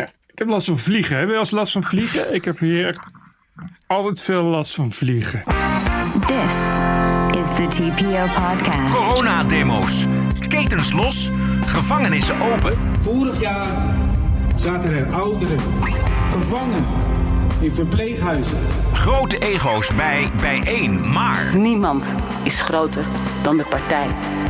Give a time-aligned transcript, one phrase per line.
[0.00, 1.18] Ik heb last van vliegen.
[1.18, 2.34] Heb je als last van vliegen?
[2.34, 2.96] Ik heb hier
[3.86, 5.42] altijd veel last van vliegen.
[6.26, 6.54] This
[7.38, 8.94] is the TPO podcast.
[8.94, 10.06] Corona-demo's.
[10.48, 11.30] Ketens los.
[11.66, 12.76] Gevangenissen open.
[13.00, 13.94] Vorig jaar
[14.56, 15.58] zaten er ouderen
[16.32, 16.86] gevangen
[17.60, 18.58] in verpleeghuizen.
[19.02, 21.12] Grote ego's bij bijeen.
[21.12, 21.56] Maar.
[21.56, 23.04] Niemand is groter
[23.42, 24.06] dan de partij.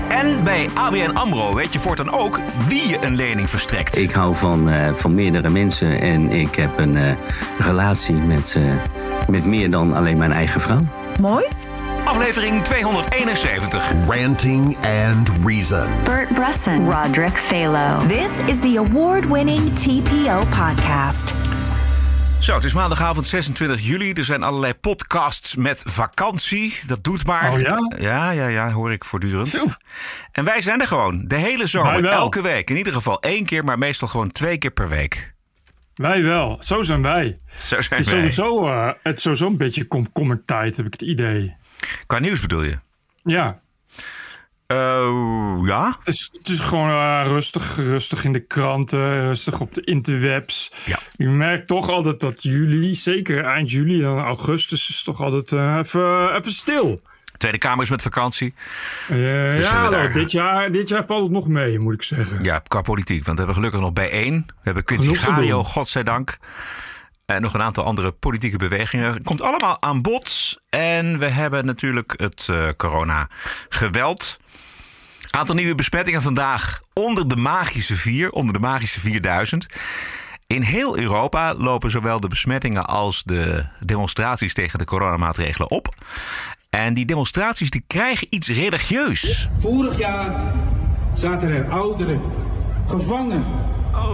[0.09, 3.97] En bij ABN AMRO weet je voortaan ook wie je een lening verstrekt.
[3.97, 7.13] Ik hou van, eh, van meerdere mensen en ik heb een eh,
[7.59, 8.65] relatie met, eh,
[9.29, 10.81] met meer dan alleen mijn eigen vrouw.
[11.21, 11.45] Mooi.
[12.05, 13.93] Aflevering 271.
[14.09, 15.87] Ranting and Reason.
[16.05, 18.07] Bert Bresson, Roderick Phalo.
[18.07, 21.35] This is the award-winning TPO podcast.
[22.43, 24.13] Zo, het is maandagavond 26 juli.
[24.13, 26.79] Er zijn allerlei podcasts met vakantie.
[26.87, 27.53] Dat doet maar.
[27.53, 27.79] Oh ja?
[27.99, 29.49] Ja, ja, ja, hoor ik voortdurend.
[29.49, 29.65] Zo.
[30.33, 31.25] En wij zijn er gewoon.
[31.27, 32.05] De hele zomer.
[32.05, 32.71] Elke week.
[32.71, 35.35] In ieder geval één keer, maar meestal gewoon twee keer per week.
[35.95, 36.57] Wij wel.
[36.61, 37.37] Zo zijn wij.
[37.59, 38.31] Zo zijn Het is wij.
[38.31, 41.57] sowieso, eh, het is sowieso een beetje komkommertijd, heb ik het idee.
[42.07, 42.79] Qua nieuws bedoel je?
[43.23, 43.61] Ja,
[44.73, 45.97] Eh, ja?
[45.99, 50.71] het is, het is gewoon eh, rustig, rustig in de kranten, rustig op de interwebs.
[50.85, 50.99] Ja.
[51.17, 55.77] Je merkt toch altijd dat juli, zeker eind juli en augustus, is toch altijd eh,
[55.79, 57.03] even, even stil.
[57.37, 58.55] Tweede Kamer is met vakantie.
[59.09, 62.45] Dus ja, daar- dit, jaar, dit jaar valt het nog mee, moet ik zeggen.
[62.45, 63.25] Ja, qua politiek.
[63.25, 64.45] Want we hebben gelukkig nog bijeen.
[64.47, 66.39] We hebben te Gario, godzijdank.
[67.27, 69.23] En nog een aantal andere politieke bewegingen.
[69.23, 70.59] Komt allemaal aan bod.
[70.69, 74.39] En we hebben natuurlijk het eh, corona-geweld.
[75.33, 79.67] Aantal nieuwe besmettingen vandaag onder de magische vier, onder de magische 4000.
[80.47, 85.95] In heel Europa lopen zowel de besmettingen als de demonstraties tegen de coronamaatregelen op.
[86.71, 89.49] En die demonstraties die krijgen iets religieus.
[89.59, 90.55] Vorig jaar
[91.15, 92.21] zaten er ouderen
[92.89, 93.45] gevangen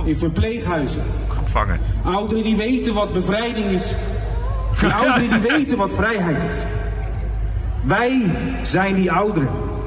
[0.05, 1.03] in verpleeghuizen.
[1.29, 1.81] Gevangen.
[2.05, 3.85] Ouderen die weten wat bevrijding is.
[4.83, 6.57] En ouderen die weten wat vrijheid is.
[7.83, 9.78] Wij zijn die ouderen.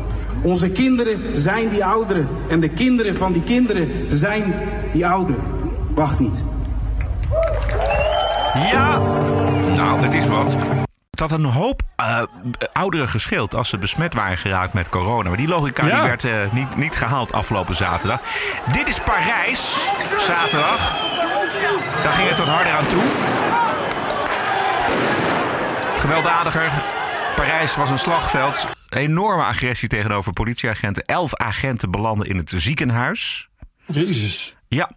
[0.42, 2.28] Onze kinderen zijn die ouderen.
[2.50, 4.54] En de kinderen van die kinderen zijn
[4.94, 5.44] die ouderen.
[5.96, 6.44] Wacht niet.
[8.54, 8.98] Ja,
[9.76, 10.56] nou, het is wat.
[11.10, 12.24] Het had een hoop eh,
[12.74, 15.28] ouderen gescheeld als ze besmet waren geraakt met corona.
[15.28, 18.20] Maar die logica die werd eh, niet, niet gehaald afgelopen zaterdag.
[18.72, 19.78] Dit is Parijs,
[20.18, 20.98] zaterdag.
[22.04, 23.04] Daar ging het wat harder aan toe.
[25.98, 27.01] Gewelddadiger.
[27.42, 28.68] Parijs was een slagveld.
[28.90, 31.06] Enorme agressie tegenover politieagenten.
[31.06, 33.50] Elf agenten belanden in het ziekenhuis.
[33.86, 34.56] Jezus.
[34.68, 34.90] Ja,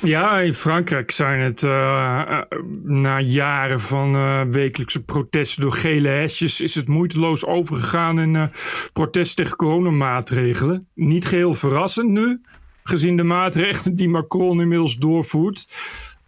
[0.00, 2.42] Ja, in Frankrijk zijn het eh, eh,
[2.82, 6.60] na jaren van eh, wekelijkse protesten door gele hesjes...
[6.60, 8.50] is het moeiteloos overgegaan in
[8.92, 10.88] protest tegen coronamaatregelen.
[10.94, 12.40] Niet geheel verrassend nu,
[12.88, 15.66] gezien de maatregelen die Macron inmiddels doorvoert.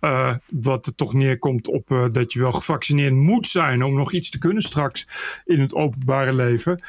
[0.01, 3.83] Eh, wat er toch neerkomt op eh, dat je wel gevaccineerd moet zijn...
[3.83, 5.07] om nog iets te kunnen straks
[5.45, 6.81] in het openbare leven.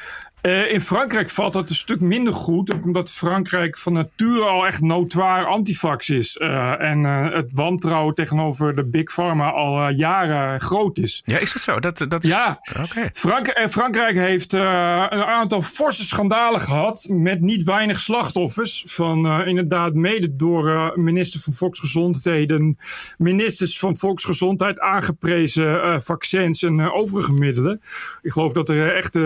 [0.42, 4.66] Eh, in Frankrijk valt dat een stuk minder goed, ook omdat Frankrijk van nature al
[4.66, 6.36] echt notoir antivax is.
[6.36, 11.22] Eh, en eh, het wantrouwen tegenover de Big Pharma al jaren groot is.
[11.24, 11.80] ja is dat zo?
[11.80, 13.08] Dat, dat is Ja, Oké.
[13.12, 18.82] Frank- Frankrijk heeft een aantal forse schandalen gehad met niet weinig slachtoffers.
[18.86, 22.76] Van inderdaad mede door minister van Volksgezondheden,
[23.18, 27.80] ministers van Volksgezondheid aangeprezen vaccins en overige middelen.
[28.22, 29.18] Ik geloof dat er echt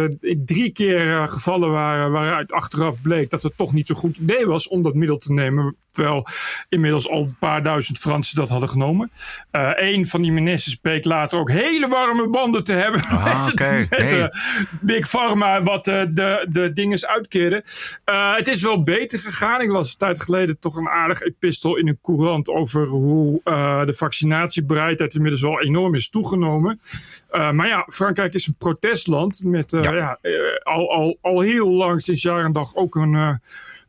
[0.45, 4.47] drie keer eh, gevallen waren waaruit achteraf bleek dat het toch niet zo'n goed idee
[4.47, 5.77] was om dat middel te nemen.
[5.87, 6.27] Terwijl
[6.69, 9.11] inmiddels al een paar duizend Fransen dat hadden genomen.
[9.51, 13.87] Eh een van die ministers bleek later ook hele warme banden te hebben Ah, met,
[13.91, 14.23] Nee.
[14.23, 14.29] eh,
[14.81, 17.65] Big Pharma, wat de, de dinges uitkeerde.
[18.05, 19.61] Eh, het is wel beter gegaan.
[19.61, 23.41] Ik las een tijd geleden toch een aardig epistel in een courant over hoe
[23.87, 26.81] de vaccinatiebereidheid inmiddels wel enorm is toegenomen.
[27.31, 29.93] Maar ja, Frankrijk is een protestland met Ja.
[29.93, 30.19] ja.
[30.65, 33.31] Al, al, al heel lang, sinds jaar en dag, ook een eh,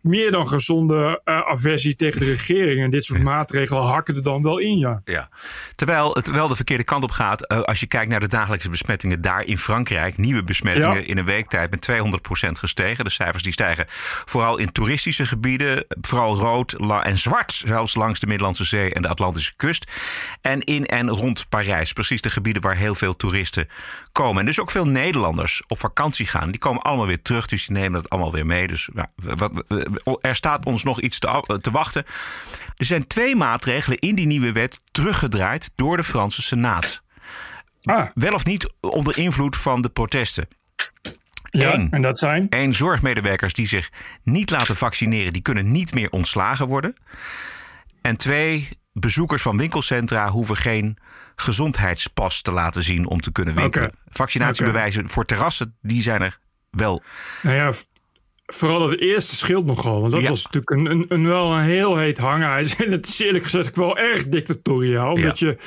[0.01, 2.83] meer dan gezonde eh, aversie tegen de regering.
[2.83, 5.01] En dit soort maatregelen hakken er dan wel in, ja.
[5.05, 5.29] Ja,
[5.75, 7.47] terwijl het wel de verkeerde kant op gaat.
[7.47, 10.17] eh, als je kijkt naar de dagelijkse besmettingen daar in Frankrijk.
[10.17, 11.07] Nieuwe besmettingen Ja.
[11.07, 13.03] in een weektijd met 200% gestegen.
[13.03, 13.85] De cijfers die stijgen
[14.25, 15.85] vooral in toeristische gebieden.
[16.01, 16.71] Vooral rood
[17.03, 19.91] en zwart, zelfs langs de Middellandse Zee en de Atlantische kust.
[20.41, 21.93] En in en rond Parijs.
[21.93, 23.67] Precies de gebieden waar heel veel toeristen
[24.11, 24.39] komen.
[24.39, 26.51] En dus ook veel Nederlanders op vakantie gaan.
[26.51, 28.67] Die komen allemaal weer terug, dus die nemen dat allemaal weer mee.
[28.67, 29.51] Dus ja, wat,
[30.21, 32.05] er staat ons nog iets te, wachten.
[32.75, 37.03] Er zijn twee maatregelen in die nieuwe wet teruggedraaid door de Franse Senaat.
[37.81, 40.47] Ah, Wel of niet onder invloed van de protesten.
[41.49, 41.73] ja.
[41.73, 41.91] Eén.
[41.91, 42.47] En dat zijn?
[42.49, 43.91] Eén, zorgmedewerkers die zich
[44.23, 46.95] niet laten vaccineren, die kunnen niet meer ontslagen worden.
[48.01, 50.97] En twee, bezoekers van winkelcentra hoeven geen
[51.35, 53.91] gezondheidspas te laten zien om te kunnen winkelen.
[54.07, 56.39] Vaccinatiebewijzen voor terrassen, die zijn er
[56.75, 57.01] wel.
[57.41, 57.71] Nou ja,
[58.45, 59.99] vooral dat eerste scheelt nogal.
[59.99, 60.29] Want dat Ja.
[60.29, 62.85] was natuurlijk een, een, een wel een heel heet hangijzer.
[62.85, 65.11] En het is eerlijk gezegd ook wel erg dictatoriaal.
[65.13, 65.57] Omdat je,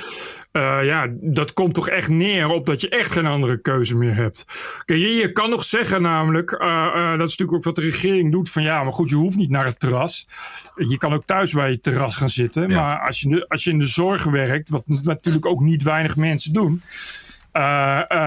[0.51, 4.15] eh, ja, dat komt toch echt neer op dat je echt geen andere keuze meer
[4.15, 4.45] hebt.
[4.85, 7.81] Kijk, je, je kan nog zeggen namelijk, eh, eh, dat is natuurlijk ook wat de
[7.81, 8.49] regering doet.
[8.49, 10.27] Van ja, maar goed, je hoeft niet naar het terras.
[10.75, 12.69] Je kan ook thuis bij je terras gaan zitten.
[12.69, 12.81] Ja.
[12.81, 16.53] Maar als je, als je in de zorg werkt, wat natuurlijk ook niet weinig mensen
[16.53, 16.81] doen.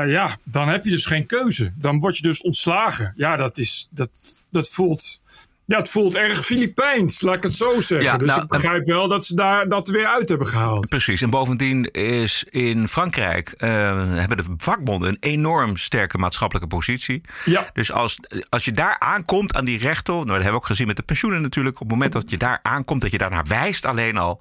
[0.06, 1.72] ja, dan heb je dus geen keuze.
[1.76, 3.12] Dan word je dus ontslagen.
[3.16, 4.10] Ja, dat, is, dat,
[4.50, 5.22] dat voelt.
[5.64, 8.02] Ja, het voelt erg Filipijns, laat ik het zo zeggen.
[8.02, 10.88] Ja, dus nou, ik begrijp wel dat ze daar dat weer uit hebben gehaald.
[10.88, 11.22] Precies.
[11.22, 13.68] En bovendien is in Frankrijk eh,
[14.14, 17.24] hebben de vakbonden een enorm sterke maatschappelijke positie.
[17.44, 17.70] Ja.
[17.72, 18.18] Dus als,
[18.48, 21.02] als je daar aankomt aan die rechten, nou, dat hebben we ook gezien met de
[21.02, 21.74] pensioenen natuurlijk.
[21.74, 24.40] Op het moment dat je daar aankomt, dat je daarnaar wijst alleen al,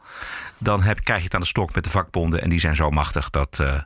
[0.58, 2.42] dan heb, krijg je het aan de stok met de vakbonden.
[2.42, 3.82] En die zijn zo machtig dat eh,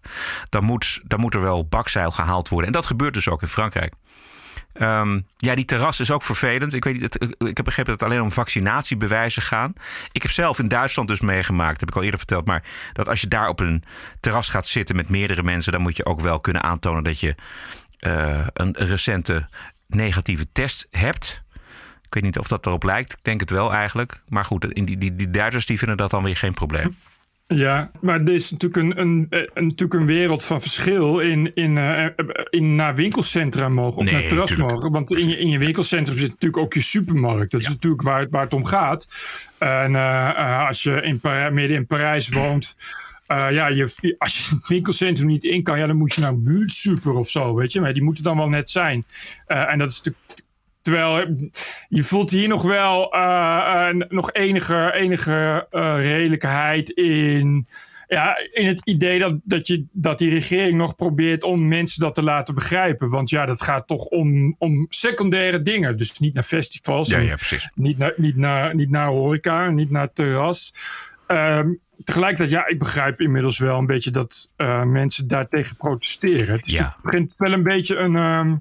[0.50, 2.68] dan, moet, dan moet er wel bakzeil gehaald worden.
[2.68, 3.94] En dat gebeurt dus ook in Frankrijk.
[4.75, 6.74] Ehm, ja, die terras is ook vervelend.
[6.74, 9.74] Ik, weet het- ik heb begrepen dat het alleen om vaccinatiebewijzen gaan.
[10.12, 12.45] Ik heb zelf in Duitsland dus meegemaakt, heb ik al eerder verteld.
[12.45, 12.63] Maar
[12.94, 13.83] dat als je daar op een
[14.19, 17.36] terras gaat zitten met meerdere mensen, dan moet je ook wel kunnen aantonen dat je
[18.00, 19.48] eh, een recente
[19.88, 21.44] negatieve test hebt.
[22.01, 23.12] Ik weet niet of dat erop lijkt.
[23.13, 24.22] Ik denk het wel eigenlijk.
[24.27, 26.98] Maar goed, die, die, die Duitsers die vinden dat dan weer geen probleem.
[27.47, 31.77] Ja, maar er is natuurlijk een, een, een, natuurlijk een wereld van verschil in, in,
[31.77, 32.06] eh,
[32.50, 34.71] in naar winkelcentra mogen of Nee, naar terras tuurlijk.
[34.71, 34.92] mogen.
[34.92, 37.51] Want in je, in je winkelcentrum zit natuurlijk ook je supermarkt.
[37.51, 39.07] Dat is natuurlijk waar, het- waar het om gaat.
[39.57, 42.75] En eh, eh, als je in Parij- midden in Parijs woont.
[43.25, 46.30] eh, ja, je, als je het winkelcentrum niet in kan, ja, dan moet je naar
[46.30, 47.81] een buurtsuper of zo, weet je.
[47.81, 49.06] Maar die moeten dan wel net zijn.
[49.45, 50.25] Eh, en dat is natuurlijk
[50.86, 51.28] Terwijl eh,
[51.90, 55.68] je voelt hier nog wel eh, eh, nog enige, enige
[56.02, 57.68] redelijkheid in,
[58.08, 62.16] ja, in het idee dat, dat, je, dat die regering nog probeert om mensen dat
[62.16, 63.10] te laten begrijpen.
[63.10, 65.98] Want ja, dat gaat toch om, om secundaire dingen.
[65.98, 67.72] Dus niet naar festivals, Ja, ja, precies.
[67.76, 70.74] niet naar, niet naar, niet naar horeca, niet naar terras.
[71.28, 71.70] Ehm,
[72.04, 74.52] tegelijkertijd, ja, ik begrijp inmiddels wel een beetje dat
[74.88, 76.60] mensen daartegen protesteren.
[76.62, 76.84] Ja.
[76.84, 78.56] het begint wel een beetje een ehm,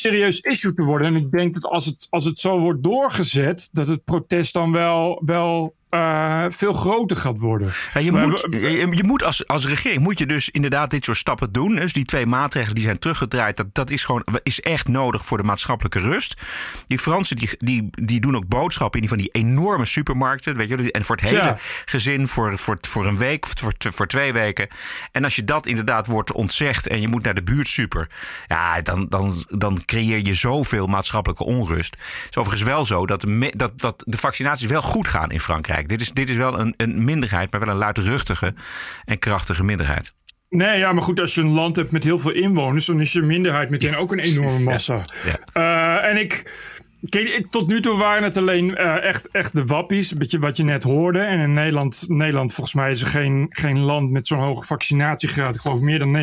[0.00, 1.06] serieus issue te worden.
[1.06, 4.72] En ik denk dat als het, als het zo wordt doorgezet, dat het protest dan
[4.72, 7.72] wel, wel eh, veel groter gaat worden.
[7.94, 11.04] Ja, je, Maar moet, je, je moet als, als regering moet je dus inderdaad dit
[11.04, 11.74] soort stappen doen.
[11.74, 15.38] Dus die twee maatregelen die zijn teruggedraaid, dat, dat is gewoon is echt nodig voor
[15.38, 16.40] de maatschappelijke rust.
[16.86, 20.56] Die Fransen die, die, die doen ook boodschappen in die van die enorme supermarkten.
[20.56, 21.56] Weet je, en voor het hele Ja.
[21.84, 24.68] gezin voor, voor, voor een week of voor, voor twee weken.
[25.12, 28.08] En als je dat inderdaad wordt ontzegd en je moet naar de buurtsuper.
[28.46, 31.94] Ja, dan, dan, dan creëer je zoveel maatschappelijke onrust.
[31.94, 35.40] Het is overigens wel zo dat me- dat, dat de vaccinaties wel goed gaan in
[35.40, 35.79] Frankrijk.
[35.88, 38.54] Dit is, dit is wel een, een minderheid, maar wel een luidruchtige
[39.04, 40.14] en krachtige minderheid.
[40.48, 43.12] Nee, ja, maar goed, als je een land hebt met heel veel inwoners, dan is
[43.12, 45.04] je minderheid meteen ook een enorme massa.
[45.22, 45.38] Ja.
[45.52, 46.52] Eh, en ik.
[47.50, 50.82] Tot nu toe waren het alleen eh, echt, echt de wappies, beetje wat je net
[50.82, 51.18] hoorde.
[51.18, 55.54] En in Nederland, Nederland volgens mij is er geen, geen land met zo'n hoge vaccinatiegraad.
[55.54, 56.22] Ik geloof meer dan 90%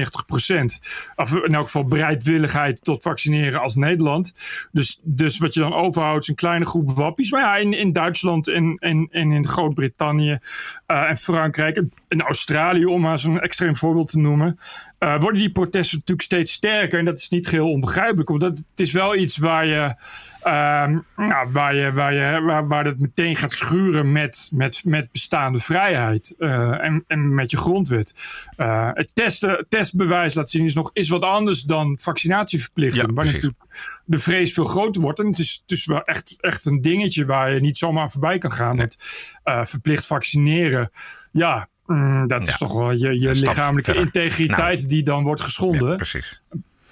[1.15, 4.33] Of in elk geval bereidwilligheid tot vaccineren als Nederland.
[4.71, 7.31] Dus, dus wat je dan overhoudt is een kleine groep wappies.
[7.31, 10.38] Maar ja, in, in Duitsland en in Groot-Brittannië
[10.85, 14.58] eh, en Frankrijk en Australië, om maar zo'n extreem voorbeeld te noemen,
[14.98, 17.00] eh, worden die protesten natuurlijk steeds sterker.
[17.00, 19.96] En dat is niet geheel onbegrijpelijk, want dat, het is wel iets waar je,
[20.41, 25.12] ehm, nou, waar, je, waar, je, waar, waar het meteen gaat schuren met, met, met
[25.12, 28.13] bestaande vrijheid eh, en, en met je grondwet.
[28.55, 33.08] Eh, het testen, testbewijs laten zien is nog is wat anders dan vaccinatieverplichting.
[33.08, 33.63] Ja, waar natuurlijk
[34.05, 35.20] de vrees veel groter wordt.
[35.20, 38.38] En het is, het is wel echt, echt een dingetje waar je niet zomaar voorbij
[38.38, 38.75] kan gaan.
[38.75, 38.98] Want
[39.43, 40.89] eh, verplicht vaccineren,
[41.32, 44.03] ja, mm, dat is toch wel je, je lichamelijke verder.
[44.03, 44.88] integriteit Nou.
[44.89, 45.89] die dan wordt geschonden.
[45.89, 46.44] Ja, precies.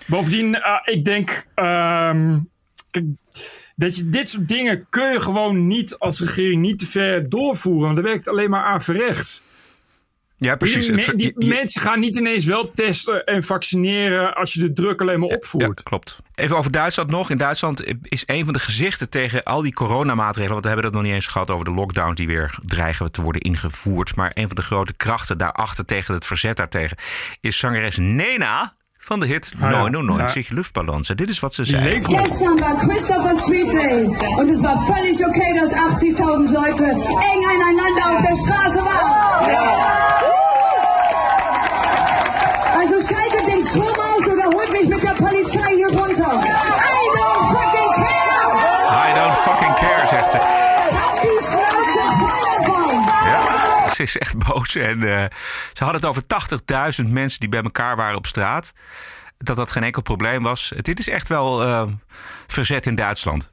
[0.05, 1.45] Bovendien, eh, ik denk.
[1.55, 2.37] ehm,
[3.75, 7.83] dat je dit soort dingen kun je gewoon niet als regering niet te ver doorvoeren.
[7.83, 9.41] Want dat werkt alleen maar averechts.
[10.45, 10.85] Ja, precies.
[10.87, 14.59] Die, Het- me- die je- mensen gaan niet ineens wel testen en vaccineren als je
[14.59, 15.83] de druk alleen maar Ja, opvoert.
[15.83, 16.17] klopt.
[16.35, 17.29] Even over Duitsland nog.
[17.29, 20.51] In Duitsland is een van de gezichten tegen al die coronamaatregelen.
[20.51, 23.21] Want we hebben het nog niet eens gehad over de lockdowns die weer dreigen te
[23.21, 24.15] worden ingevoerd.
[24.15, 26.97] Maar een van de grote krachten daarachter tegen het verzet daartegen
[27.41, 29.77] is zangeres Nena van de hit Ah, ja.
[29.87, 31.09] 99 Luftballons.
[31.09, 32.01] En dit is wat ze zei.
[32.03, 34.03] Gestern war Christopher Street Day
[34.37, 36.83] und es war völlig okay, dass 80.000 Leute
[37.31, 40.34] eng aneinander auf der Straße waren.
[42.85, 46.33] Also schaltet den Strom aus oder holt mich mit der Polizei hier runter.
[46.33, 48.51] I don't fucking care!
[48.91, 50.37] I don't fucking care, zegt ze.
[50.37, 53.03] Hab die Schnauze voll davon!
[53.03, 54.75] Ja, Ze is echt boos.
[54.75, 55.25] En eh,
[55.73, 56.23] ze hadden het over
[57.03, 58.73] 80.000 mensen die bij elkaar waren op straat.
[59.37, 60.73] Dat dat geen enkel probleem was.
[60.81, 61.83] Dit is echt wel uh,
[62.47, 63.49] verzet in Duitsland.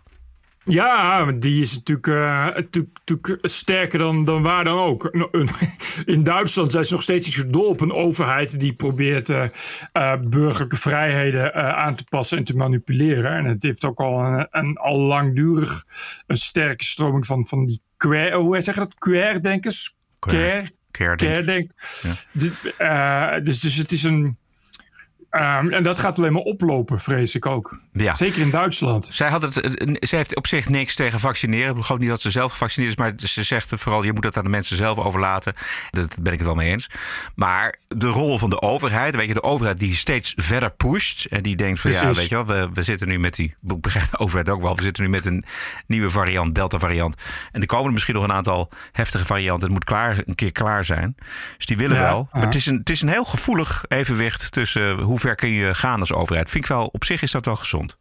[0.62, 5.04] Ja, die is natuurlijk, uh, natuurlijk, natuurlijk, sterker dan, dan waar dan ook.
[6.04, 9.44] In Duitsland zijn ze nog steeds iets dol op een overheid die probeert uh,
[9.92, 13.32] uh, burgerlijke vrijheden aan te passen en te manipuleren.
[13.32, 15.84] En het heeft ook al een, een al langdurig
[16.26, 18.98] een sterke stroming van, van die queer, hoe zeg je dat?
[18.98, 19.94] Queerdenkers?
[20.18, 20.70] Queer.
[22.78, 23.40] Ja.
[23.40, 24.36] dus, dus het is een
[25.34, 27.78] Um, en dat gaat alleen maar oplopen, vrees ik ook.
[27.92, 28.14] Ja.
[28.14, 29.10] Zeker in Duitsland.
[29.12, 29.54] Zij, had het,
[30.00, 31.76] zij heeft op zich niks tegen vaccineren.
[31.76, 32.98] Ik geloof niet dat ze zelf gevaccineerd is.
[32.98, 35.54] Maar ze zegt vooral, je moet dat aan de mensen zelf overlaten.
[35.90, 36.90] Daar ben ik het wel mee eens.
[37.34, 39.16] Maar de rol van de overheid.
[39.16, 41.24] Weet je, de overheid die steeds verder pusht.
[41.24, 42.08] En die denkt van, Precies.
[42.08, 42.46] ja, weet je wel.
[42.46, 44.76] We, we zitten nu met die, ik begrijp de overheid ook wel.
[44.76, 45.44] We zitten nu met een
[45.86, 47.16] nieuwe variant, Delta variant.
[47.52, 49.62] En er komen er misschien nog een aantal heftige varianten.
[49.62, 51.16] Het moet klaar, een keer klaar zijn.
[51.56, 52.28] Dus die willen ja, wel.
[52.32, 55.74] Maar het is, een, het is een heel gevoelig evenwicht tussen hoe ver kun je
[55.74, 56.50] gaan als overheid.
[56.50, 57.96] Vind ik wel, op zich is dat wel gezond.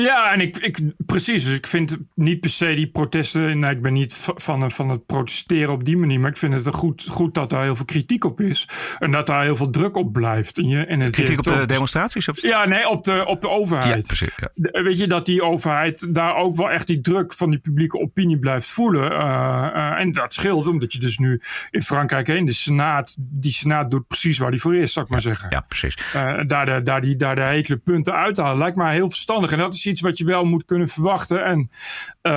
[0.00, 1.44] Ja, en ik, ik, precies.
[1.44, 3.58] Dus ik vind niet per se die protesten.
[3.58, 6.20] Nou, ik ben niet van, van het protesteren op die manier.
[6.20, 8.68] Maar ik vind het goed, goed dat daar heel veel kritiek op is.
[8.98, 10.58] En dat daar heel veel druk op blijft.
[10.58, 12.28] En je, en het kritiek op de demonstraties?
[12.28, 12.42] Of?
[12.42, 14.08] Ja, nee, op de, op de overheid.
[14.08, 14.38] Ja, precies.
[14.54, 14.82] Ja.
[14.82, 18.38] Weet je, dat die overheid daar ook wel echt die druk van die publieke opinie
[18.38, 19.12] blijft voelen.
[19.12, 21.40] Uh, uh, en dat scheelt, omdat je dus nu
[21.70, 25.10] in Frankrijk heen, de Senaat, die Senaat doet precies waar die voor is, zou ik
[25.10, 25.50] maar zeggen.
[25.50, 25.96] Ja, precies.
[26.16, 28.58] Uh, daar, de, daar, die, daar de hekele punten uithalen.
[28.58, 29.52] Lijkt mij heel verstandig.
[29.52, 31.44] En dat is iets wat je wel moet kunnen verwachten.
[31.44, 31.70] En
[32.22, 32.32] uh,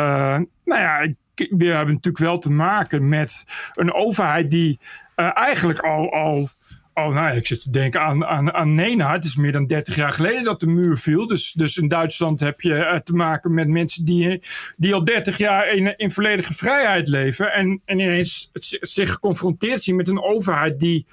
[0.66, 4.80] nou ja, we hebben natuurlijk wel te maken met een overheid die
[5.16, 6.50] uh, eigenlijk al, al
[6.94, 9.12] Oh, nou, ik zit te denken aan, aan, aan Nena.
[9.12, 11.28] Het is meer dan 30 jaar geleden dat de muur viel.
[11.28, 14.42] Dus, dus in Duitsland heb je uh, te maken met mensen die,
[14.78, 17.54] die al 30 jaar in, in volledige vrijheid leven.
[17.54, 18.50] En, en ineens
[18.82, 21.06] zich geconfronteerd zien met een overheid die.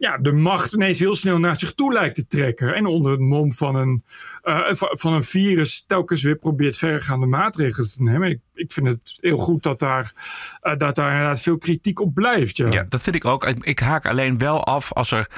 [0.00, 2.74] Ja, de macht ineens heel snel naar zich toe lijkt te trekken.
[2.74, 4.04] En onder het mom van een,
[4.44, 8.30] uh, van een virus telkens weer probeert verregaande maatregelen te nemen.
[8.30, 10.12] Ik, ik vind het heel goed dat daar,
[10.62, 12.56] uh, dat daar inderdaad veel kritiek op blijft.
[12.56, 13.44] Ja, ja dat vind ik ook.
[13.46, 15.28] Ik, ik haak alleen wel af als er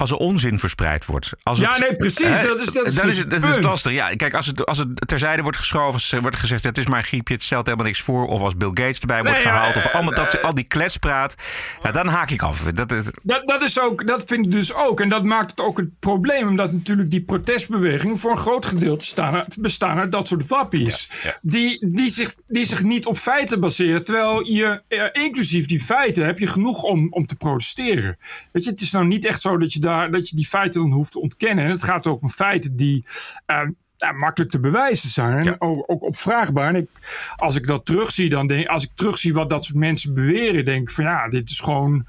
[0.00, 1.32] als er onzin verspreid wordt.
[1.42, 2.40] Als ja, het, nee, precies.
[2.40, 3.92] Hè, dat is, dat is, dat is, dat is lastig.
[3.92, 7.04] Ja, kijk, als het, als het terzijde wordt geschoven, wordt gezegd: het is maar een
[7.04, 8.26] griepje, het stelt helemaal niks voor.
[8.26, 11.34] Of als Bill Gates erbij wordt gehaald, of allemaal dat, al die kletspraat.
[11.82, 12.62] Ja, dan haak ik af.
[12.62, 15.00] Dat, is, dat, dat, is ook, dat vind ik dus ook.
[15.00, 19.04] En dat maakt het ook het probleem, omdat natuurlijk die protestbewegingen voor een groot gedeelte
[19.04, 21.08] staan, bestaan uit dat soort wappies.
[21.10, 21.38] Ja, ja.
[21.42, 24.04] Die, die, zich, die zich niet op feiten baseren.
[24.04, 28.18] Terwijl je, eh, inclusief die feiten, heb je genoeg om, om te protesteren.
[28.52, 30.80] Weet je, het is nou niet echt zo dat je, daar, dat je die feiten
[30.80, 31.64] dan hoeft te ontkennen.
[31.64, 33.06] En het gaat ook om feiten die
[33.46, 33.60] uh,
[34.00, 35.44] ja, makkelijk te bewijzen zijn.
[35.44, 35.56] Ja.
[35.58, 36.68] ook, ook opvraagbaar.
[36.68, 36.88] En ik,
[37.36, 40.88] als ik dat terugzie, dan denk als ik terugzie wat dat soort mensen beweren, denk
[40.88, 42.06] ik van ja, dit is gewoon,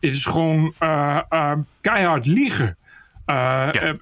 [0.00, 2.78] dit is gewoon uh, uh, keihard liegen.
[3.26, 3.84] Uh, ja.
[3.84, 3.92] uh,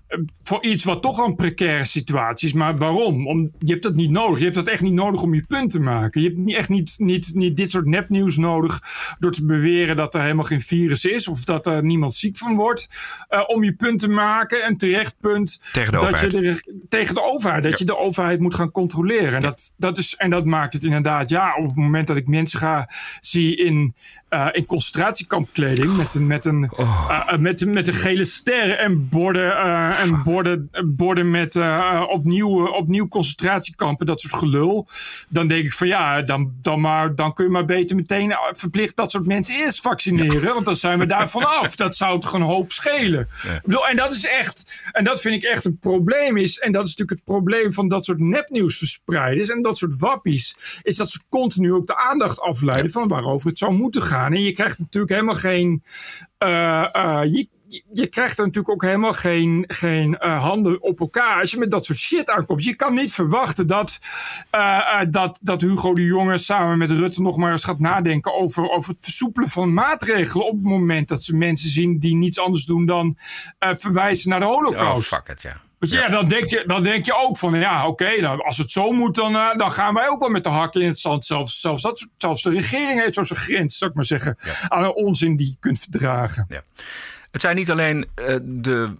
[0.43, 2.55] voor iets wat toch al een precaire situatie is.
[2.55, 3.29] Maar waarom?
[3.29, 4.39] Om, je hebt dat niet nodig.
[4.39, 6.21] Je hebt dat echt niet nodig om je punt te maken.
[6.21, 8.81] Je hebt niet, echt niet, niet, niet dit soort nepnieuws nodig
[9.19, 12.55] door te beweren dat er helemaal geen virus is of dat er niemand ziek van
[12.55, 12.89] wordt.
[13.31, 14.65] Uh, om je punt te maken.
[14.65, 16.33] En terecht punt tegen de dat overheid.
[16.33, 17.63] Je tegen de overheid.
[17.63, 17.79] Dat ja.
[17.79, 19.35] je de overheid moet gaan controleren.
[19.35, 21.29] En, dat, dat is, en dat maakt het inderdaad.
[21.29, 22.89] Ja, op het moment dat ik mensen ga
[23.21, 23.95] zie in,
[24.53, 27.37] in concentratiekampkleding met een, met een, oh.
[27.37, 33.09] met, met een gele ster en borden, uh, en borden, borden met uh, opnieuw, opnieuw
[33.09, 34.87] concentratiekampen, dat soort gelul.
[35.29, 38.97] Dan denk ik van ja, dan, dan, maar, dan kun je maar beter meteen verplicht
[38.97, 40.41] dat soort mensen eerst vaccineren.
[40.41, 40.53] Ja.
[40.53, 41.77] Want dan zijn we daar vanaf.
[41.85, 43.29] dat zou toch een hoop schelen.
[43.43, 43.61] Ja.
[43.65, 46.59] Bedoel, en dat is echt, en dat vind ik echt een probleem is.
[46.59, 50.81] En dat is natuurlijk het probleem van dat soort nepnieuws verspreiders en dat soort wappies.
[50.83, 54.33] Is dat ze continu ook de aandacht afleiden van waarover het zou moeten gaan.
[54.33, 55.83] En je krijgt natuurlijk helemaal geen.
[56.39, 56.89] Uh,
[57.23, 57.49] je,
[57.93, 61.71] je krijgt er natuurlijk ook helemaal geen, geen uh, handen op elkaar als je met
[61.71, 62.65] dat soort shit aankomt.
[62.65, 63.99] Je kan niet verwachten dat,
[64.55, 68.35] uh, uh, dat, dat Hugo de Jonge samen met Rutte nog maar eens gaat nadenken
[68.35, 72.39] over, over het versoepelen van maatregelen op het moment dat ze mensen zien die niets
[72.39, 73.17] anders doen dan
[73.59, 75.13] verwijzen naar de holocaust.
[75.13, 75.61] Oh, fuck it, ja.
[75.83, 78.59] Dus ja, dan, denk je, dan denk je ook van ja, oké, okay, nou, als
[78.59, 80.99] het zo moet, dan, uh, dan gaan wij ook wel met de hakken in het
[80.99, 81.25] zand.
[81.25, 84.69] Zelfs, zelfs, dat, zelfs de regering heeft zo zijn grens, zou ik maar zeggen, ja.
[84.69, 86.47] aan onzin die je kunt verdragen.
[86.49, 86.63] Ja.
[87.33, 88.97] Het zijn niet alleen uh, de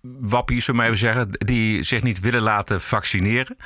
[0.00, 3.56] wappies, zullen we even zeggen, die zich niet willen laten vaccineren.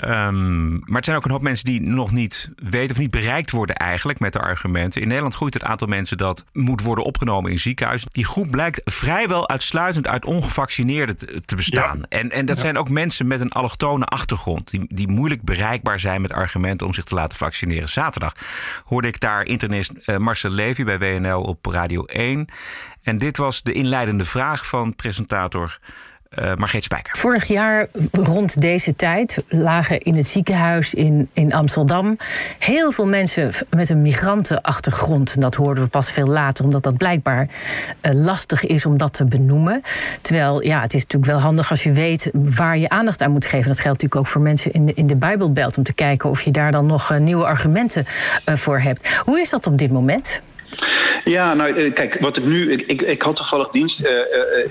[0.00, 3.50] Ehm, maar het zijn ook een hoop mensen die nog niet weten of niet bereikt
[3.50, 5.00] worden eigenlijk met de argumenten.
[5.00, 8.08] In Nederland groeit het aantal mensen dat moet worden opgenomen in ziekenhuizen.
[8.12, 12.02] Die groep blijkt vrijwel uitsluitend uit ongevaccineerden te, te bestaan.
[12.08, 14.70] En, en dat zijn ook mensen met een allochtone achtergrond.
[14.70, 17.88] Die, die moeilijk bereikbaar zijn met argumenten om zich te laten vaccineren.
[17.88, 18.34] Zaterdag
[18.84, 22.46] hoorde ik daar internist uh, Marcel Levy bij WNL op Radio 1.
[23.02, 25.78] En dit was de inleidende vraag van presentator
[26.38, 27.16] uh, Margreet Spijker.
[27.16, 32.16] Vorig jaar rond deze tijd lagen in het ziekenhuis in, in Amsterdam
[32.58, 35.40] heel veel mensen met een migrantenachtergrond.
[35.40, 37.48] Dat hoorden we pas veel later, omdat dat blijkbaar
[38.02, 39.80] uh, lastig is om dat te benoemen.
[40.22, 43.46] Terwijl ja, het is natuurlijk wel handig als je weet waar je aandacht aan moet
[43.46, 43.66] geven.
[43.66, 46.42] Dat geldt natuurlijk ook voor mensen in de, in de Bijbelbelt om te kijken of
[46.42, 48.04] je daar dan nog uh, nieuwe argumenten
[48.44, 49.16] voor hebt.
[49.16, 50.42] Hoe is dat op dit moment?
[51.24, 52.72] Ja, nou eh, kijk, wat ik nu.
[52.72, 54.18] Ik, ik had toevallig dienst uh, uh,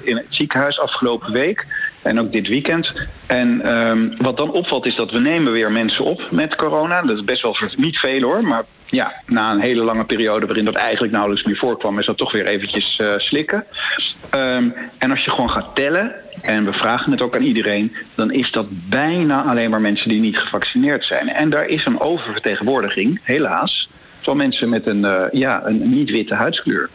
[0.04, 1.66] in het ziekenhuis afgelopen week.
[2.02, 3.08] En ook dit weekend.
[3.28, 7.02] En um, wat dan opvalt is dat we nemen weer mensen op met corona.
[7.02, 8.44] Dat is best wel niet veel hoor.
[8.44, 12.18] Maar ja, na een hele lange periode waarin dat eigenlijk nauwelijks meer voorkwam, is dat
[12.18, 13.66] toch weer eventjes slikken.
[14.36, 18.32] Um, en als je gewoon gaat tellen, en we vragen het ook aan iedereen, dan
[18.32, 21.30] is dat bijna alleen maar mensen die niet gevaccineerd zijn.
[21.30, 23.90] En daar is een oververtegenwoordiging, helaas
[24.22, 26.90] van mensen met een, uh, ja, een niet-witte huidskleur.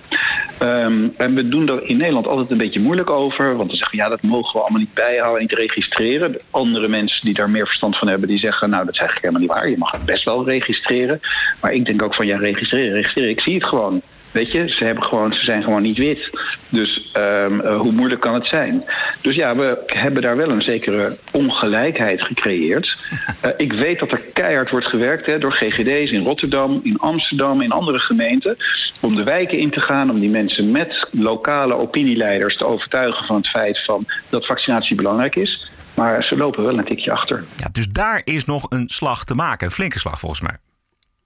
[0.63, 3.57] Um, en we doen er in Nederland altijd een beetje moeilijk over.
[3.57, 6.33] Want we zeggen, ja, dat mogen we allemaal niet bijhouden, niet registreren.
[6.33, 9.29] De andere mensen die daar meer verstand van hebben, die zeggen, nou, dat is eigenlijk
[9.29, 9.71] helemaal niet waar.
[9.71, 11.21] Je mag het best wel registreren.
[11.61, 13.31] Maar ik denk ook van, ja, registreren, registreren.
[13.31, 14.03] Ik zie het gewoon.
[14.35, 16.39] Weet je, ze, hebben gewoon, ze zijn gewoon niet wit.
[16.69, 18.85] Dus um, uh, hoe moeilijk kan het zijn?
[19.21, 22.97] Dus ja, we hebben daar wel een zekere ongelijkheid gecreëerd.
[23.45, 27.61] Uh, ik weet dat er keihard wordt gewerkt hè, door GGD's in Rotterdam, in Amsterdam,
[27.61, 28.57] in andere gemeenten.
[29.01, 33.37] Om de wijken in te gaan, om die mensen met lokale opinieleiders te overtuigen van
[33.37, 35.71] het feit van dat vaccinatie belangrijk is.
[35.95, 37.45] Maar ze lopen wel een tikje achter.
[37.57, 39.67] Ja, dus daar is nog een slag te maken.
[39.67, 40.57] Een flinke slag volgens mij.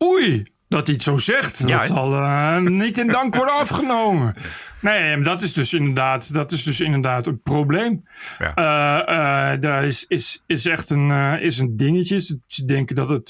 [0.05, 1.63] Oei, dat hij het zo zegt.
[1.67, 4.35] Ja, dat zal uh, niet in dank worden afgenomen.
[4.81, 8.05] Nee, dat is dus inderdaad, dat is dus inderdaad een probleem.
[8.39, 8.53] Ja.
[8.59, 11.11] Uh, uh, daar is, is, is echt een,
[11.41, 12.21] is een dingetje.
[12.47, 13.27] Ze denken dat het,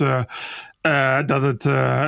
[1.29, 1.63] dat het,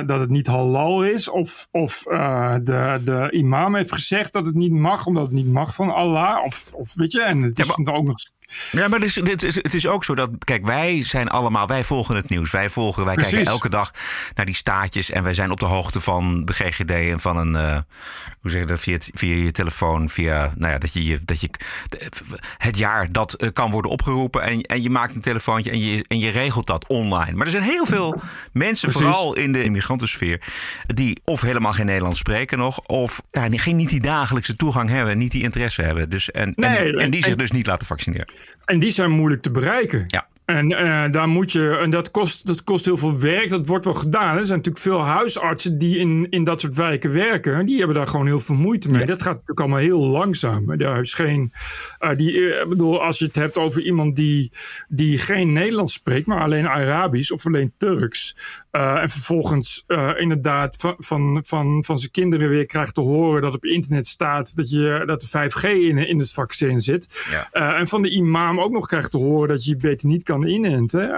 [0.07, 1.29] dat het niet halal is.
[1.29, 5.75] Of, of de, de imam heeft gezegd dat het niet mag, omdat het niet mag
[5.75, 6.45] van Allah.
[6.45, 7.93] Of, of weet je, en het is ja, maar...
[7.93, 8.19] ook nog
[8.71, 12.15] ja, maar het is, het is ook zo dat, kijk, wij zijn allemaal, wij volgen
[12.15, 12.51] het nieuws.
[12.51, 13.33] Wij volgen, wij Precies.
[13.33, 13.91] kijken elke dag
[14.35, 17.53] naar die staatjes en wij zijn op de hoogte van de GGD en van een,
[17.53, 17.77] uh,
[18.41, 21.49] hoe zeg je dat, via, via je telefoon, via, nou ja, dat je, dat je
[22.57, 26.05] het jaar dat uh, kan worden opgeroepen en, en je maakt een telefoontje en je,
[26.07, 27.33] en je regelt dat online.
[27.35, 29.07] Maar er zijn heel veel mensen, Precies.
[29.07, 30.41] vooral in de immigrantensfeer,
[30.85, 35.17] die of helemaal geen Nederlands spreken nog, of ja, geen, niet die dagelijkse toegang hebben,
[35.17, 36.09] niet die interesse hebben.
[36.09, 38.27] Dus, en, nee, en, en die zich dus niet laten vaccineren.
[38.65, 40.03] En die zijn moeilijk te bereiken.
[40.07, 40.27] Ja.
[40.45, 43.49] En uh, daar moet je, en dat kost, dat kost heel veel werk.
[43.49, 44.37] Dat wordt wel gedaan.
[44.37, 47.65] Er zijn natuurlijk veel huisartsen die in, in dat soort wijken werken.
[47.65, 48.99] Die hebben daar gewoon heel veel moeite mee.
[48.99, 49.05] Ja.
[49.05, 50.77] Dat gaat natuurlijk allemaal heel langzaam.
[50.77, 51.51] Daar is geen,
[51.99, 54.51] uh, die, uh, bedoel, als je het hebt over iemand die,
[54.87, 58.35] die geen Nederlands spreekt, maar alleen Arabisch of alleen Turks.
[58.71, 59.85] en vervolgens
[60.17, 64.55] inderdaad van, van, van, van zijn kinderen weer krijgt te horen dat op internet staat
[64.55, 67.29] dat, je, dat de 5G in, in het vaccin zit.
[67.51, 67.73] Ja.
[67.73, 71.15] en van de imam ook nog krijgt te horen dat je beter niet kan inenten.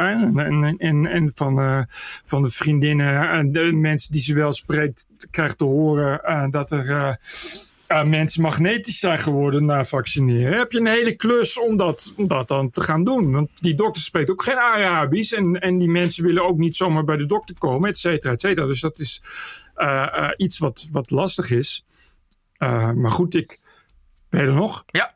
[0.78, 1.82] En, en, van, uh,
[2.26, 6.72] van de vriendinnen en de mensen die ze wel spreekt, krijgt te horen uh, dat
[6.72, 10.58] er uh, mensen magnetisch zijn geworden na vaccineren.
[10.58, 13.32] Heb je een hele klus om dat, om dat dan te gaan doen.
[13.32, 15.34] Want die dokter spreekt ook geen Arabisch.
[15.34, 18.42] En, en die mensen willen ook niet zomaar bij de dokter komen, et cetera, et
[18.42, 18.66] cetera.
[18.68, 19.22] Dus dat is
[20.38, 21.86] iets wat, wat lastig is.
[22.96, 23.60] maar goed, ik.
[24.30, 24.84] Ben je er nog?
[24.86, 25.14] Ja.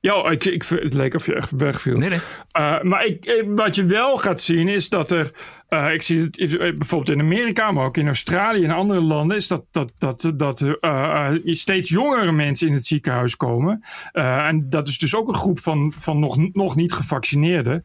[0.00, 1.96] Ja, ik, ik, het leek of je echt wegviel.
[1.96, 2.18] Nee, nee.
[2.58, 5.30] Uh, maar ik, wat je wel gaat zien is dat er,
[5.68, 9.48] uh, ik zie het bijvoorbeeld in Amerika, maar ook in Australië en andere landen, is
[9.48, 13.80] dat, dat, dat, dat uh, steeds jongere mensen in het ziekenhuis komen.
[14.12, 17.84] en dat is dus ook een groep van, van nog, nog niet gevaccineerden.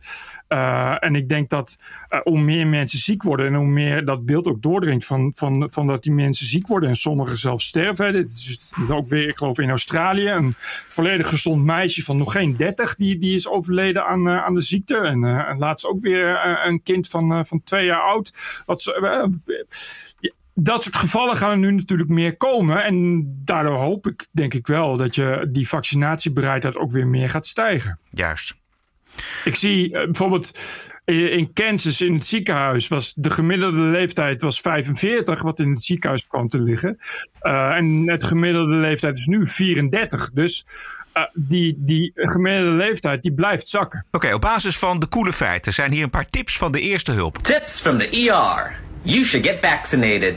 [1.00, 1.76] en ik denk dat
[2.22, 5.88] hoe meer mensen ziek worden en hoe meer dat beeld ook doordringt van, van, van
[5.88, 8.13] dat die mensen ziek worden en sommigen zelfs sterven.
[8.13, 10.54] Dit is ook weer, ik geloof in Australië, een
[10.88, 14.98] volledig gezond meisje van nog geen 30, die, die is overleden aan, aan de ziekte.
[14.98, 18.62] En, en laatst ook weer een kind van, van twee jaar oud.
[18.65, 18.99] Wat,
[20.53, 22.83] dat soort gevallen gaan er nu natuurlijk meer komen.
[22.83, 27.47] En daardoor hoop ik, denk ik wel, dat je die vaccinatiebereidheid ook weer meer gaat
[27.47, 27.99] stijgen.
[28.09, 28.62] Juist.
[29.43, 30.52] Ik zie uh, bijvoorbeeld
[31.06, 36.28] in Kansas in het ziekenhuis was de gemiddelde leeftijd was 45, wat in het ziekenhuis
[36.28, 36.99] kwam te liggen.
[37.41, 40.32] Uh, en het gemiddelde leeftijd is nu 34.
[40.32, 40.65] Dus
[41.13, 44.06] uh, die, die gemiddelde leeftijd die blijft zakken.
[44.08, 46.80] Oké, okay, op basis van de coole feiten zijn hier een paar tips van de
[46.80, 47.38] eerste hulp.
[47.38, 48.76] Tips from the ER.
[49.02, 50.36] You should get vaccinated.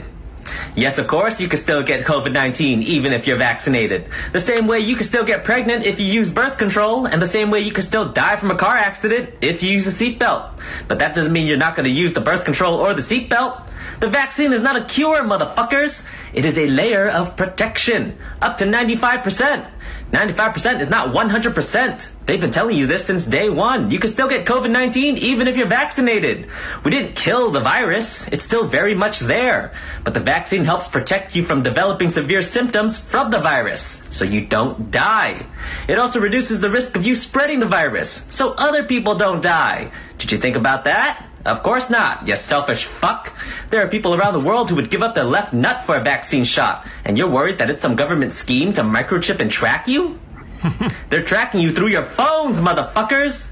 [0.75, 4.09] Yes, of course, you can still get COVID 19 even if you're vaccinated.
[4.31, 7.27] The same way you can still get pregnant if you use birth control, and the
[7.27, 10.51] same way you can still die from a car accident if you use a seatbelt.
[10.87, 13.63] But that doesn't mean you're not going to use the birth control or the seatbelt.
[13.99, 16.07] The vaccine is not a cure, motherfuckers.
[16.33, 19.65] It is a layer of protection, up to 95%.
[20.11, 22.09] 95% is not 100%.
[22.25, 23.91] They've been telling you this since day one.
[23.91, 26.47] You can still get COVID 19 even if you're vaccinated.
[26.85, 29.73] We didn't kill the virus, it's still very much there.
[30.05, 34.45] But the vaccine helps protect you from developing severe symptoms from the virus, so you
[34.45, 35.45] don't die.
[35.89, 39.91] It also reduces the risk of you spreading the virus, so other people don't die.
[40.17, 41.26] Did you think about that?
[41.47, 43.31] Of course not, you selfish fuck.
[43.69, 46.03] There are people around the world who would give up their left nut for a
[46.03, 50.19] vaccine shot, and you're worried that it's some government scheme to microchip and track you?
[51.09, 53.47] They're tracking you through your phones, motherfuckers!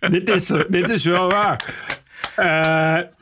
[0.10, 1.60] dit, is, dit is wel waar.
[2.38, 2.46] Uh,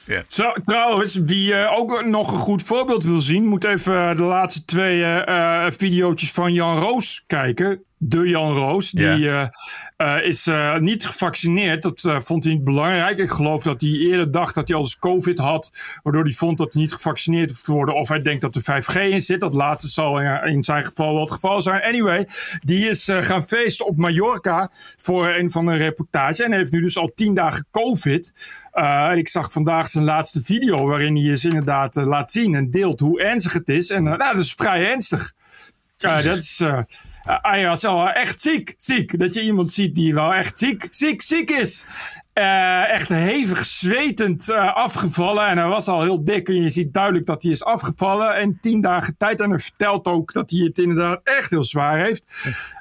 [0.06, 0.22] yeah.
[0.28, 4.64] zo, trouwens, wie uh, ook nog een goed voorbeeld wil zien, moet even de laatste
[4.64, 8.90] twee uh, video's van Jan Roos kijken de Jan Roos.
[8.90, 9.48] Die yeah.
[9.96, 11.82] uh, is uh, niet gevaccineerd.
[11.82, 13.18] Dat vond hij niet belangrijk.
[13.18, 15.72] Ik geloof dat hij eerder dacht dat hij al eens COVID had.
[16.02, 17.94] Waardoor hij vond dat hij niet gevaccineerd hoeft te worden.
[17.94, 19.40] Of hij denkt dat er 5G in zit.
[19.40, 21.82] Dat laatste zal in zijn geval wel het geval zijn.
[21.82, 22.26] Anyway,
[22.58, 26.44] die is gaan feesten op Mallorca voor een van de reportage.
[26.44, 28.32] En heeft nu dus al tien dagen COVID.
[29.14, 33.20] ik zag vandaag zijn laatste video waarin hij is inderdaad laat zien en deelt hoe
[33.20, 33.90] ernstig het is.
[33.90, 35.32] En nou, dat is vrij ernstig.
[35.98, 36.62] Ja, dat is
[37.28, 39.18] hij was wel echt ziek, ziek.
[39.18, 41.86] Dat je iemand ziet die wel echt ziek, ziek, ziek is.
[42.34, 45.46] Uh, echt hevig zwetend uh, afgevallen.
[45.46, 46.48] En hij was al heel dik.
[46.48, 48.36] En je ziet duidelijk dat hij is afgevallen.
[48.36, 49.40] En tien dagen tijd.
[49.40, 52.24] En hij vertelt ook dat hij het inderdaad echt heel zwaar heeft.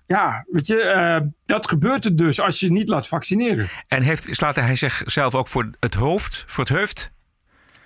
[0.07, 3.67] Ja, weet je, dat gebeurt er dus als je niet laat vaccineren.
[3.87, 7.15] En heeft, slaat hij zichzelf ook voor het hoofd, voor het hoofd?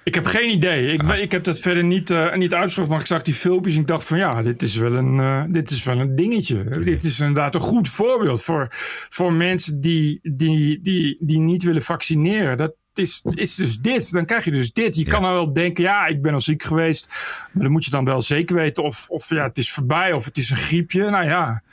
[0.03, 0.93] Ik heb geen idee.
[0.93, 2.89] Ik, ik heb dat verder niet, uh, niet uitgezocht.
[2.89, 5.43] Maar ik zag die filmpjes en ik dacht van ja, dit is wel een, uh,
[5.47, 6.63] dit is wel een dingetje.
[6.63, 8.67] Dit is inderdaad een goed voorbeeld voor,
[9.09, 12.57] voor mensen die, die, die, die niet willen vaccineren.
[12.57, 14.11] Dat is, is dus dit.
[14.11, 14.95] Dan krijg je dus dit.
[14.95, 17.07] Je kan dan wel denken, ja, ik ben al ziek geweest.
[17.51, 20.25] Maar dan moet je dan wel zeker weten of, of ja, het is voorbij of
[20.25, 21.09] het is een griepje.
[21.09, 21.63] Nou ja,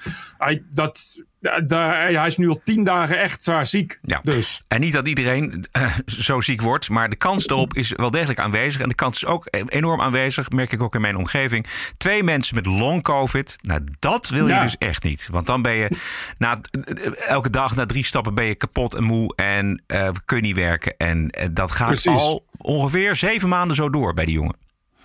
[0.71, 3.99] dat, hij is nu al tien dagen echt zwaar ziek.
[4.03, 4.21] Ja.
[4.23, 4.63] Dus.
[4.69, 8.39] En niet dat iedereen uh, zo ziek wordt, maar de kans erop is wel degelijk
[8.39, 8.81] aanwezig.
[8.81, 11.67] En de kans is ook enorm aanwezig, merk ik ook in mijn omgeving.
[11.97, 13.57] Twee mensen met long COVID.
[13.63, 14.61] Nou, dat wil je ja.
[14.61, 15.29] dus echt niet.
[15.31, 15.97] Want dan ben je
[16.37, 16.61] na,
[17.27, 20.57] elke dag na drie stappen ben je kapot en moe en uh, kun je niet
[20.57, 20.97] werken.
[20.97, 22.21] En uh, dat gaat Precies.
[22.21, 24.57] al ongeveer zeven maanden zo door bij die jongen.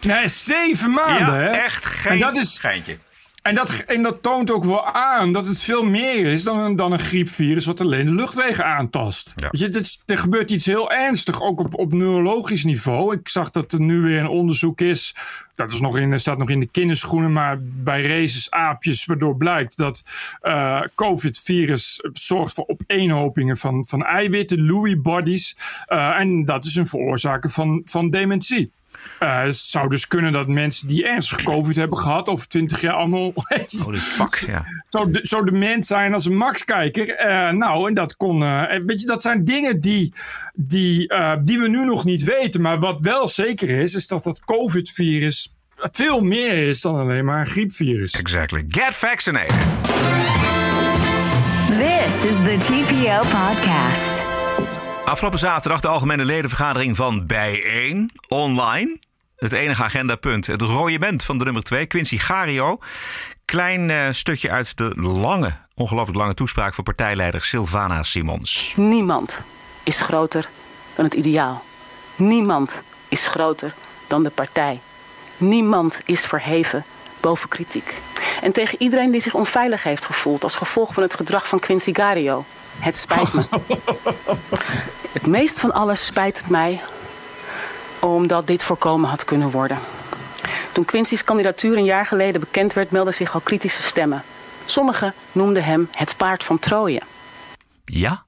[0.01, 1.49] Nee, zeven maanden, ja, hè?
[1.49, 2.97] echt geen en dat is, schijntje.
[3.43, 6.75] En dat, en dat toont ook wel aan dat het veel meer is dan een,
[6.75, 9.33] dan een griepvirus wat alleen de luchtwegen aantast.
[9.35, 9.47] Ja.
[9.51, 13.15] je, dit, er gebeurt iets heel ernstig, ook op, op neurologisch niveau.
[13.15, 15.15] Ik zag dat er nu weer een onderzoek is,
[15.55, 19.77] dat is nog in, staat nog in de kinderschoenen, maar bij races aapjes, waardoor blijkt
[19.77, 20.03] dat
[20.43, 25.55] uh, COVID-virus zorgt voor opeenhopingen van, van eiwitten, Lewy bodies.
[25.87, 28.71] Uh, en dat is een veroorzaker van, van dementie.
[29.19, 32.93] Uh, het zou dus kunnen dat mensen die ernstig COVID hebben gehad, of twintig jaar
[32.93, 33.27] allemaal.
[33.85, 34.65] oh, fuck, ja.
[34.89, 37.25] Zo, de, zo mens zijn als een Max-kijker.
[37.25, 38.41] Uh, nou, en dat kon.
[38.41, 40.13] Uh, weet je, dat zijn dingen die,
[40.53, 42.61] die, die we nu nog niet weten.
[42.61, 45.53] Maar wat wel zeker is, is dat dat COVID-virus
[45.91, 48.13] veel meer is dan alleen maar een griepvirus.
[48.13, 48.65] Exactly.
[48.67, 49.55] Get vaccinated.
[51.69, 54.32] This is the TPO podcast.
[55.05, 58.97] Afgelopen zaterdag de algemene ledenvergadering van Bijeen online.
[59.35, 62.79] Het enige agendapunt, het rode band van de nummer 2, Quincy Gario.
[63.45, 68.73] Klein uh, stukje uit de lange, ongelooflijk lange toespraak van partijleider Sylvana Simons.
[68.75, 69.41] Niemand
[69.83, 70.49] is groter
[70.95, 71.63] dan het ideaal.
[72.15, 73.73] Niemand is groter
[74.07, 74.79] dan de partij.
[75.37, 76.83] Niemand is verheven
[77.21, 77.93] boven kritiek.
[78.41, 81.93] En tegen iedereen die zich onveilig heeft gevoeld als gevolg van het gedrag van Quincy
[81.93, 82.45] Gario.
[82.83, 83.43] Het spijt me.
[85.11, 86.81] Het meest van alles spijt het mij
[87.99, 89.79] omdat dit voorkomen had kunnen worden.
[90.71, 94.23] Toen Quincy's kandidatuur een jaar geleden bekend werd, meldden zich al kritische stemmen.
[94.65, 97.01] Sommigen noemden hem het paard van Troje.
[97.85, 98.23] Ja?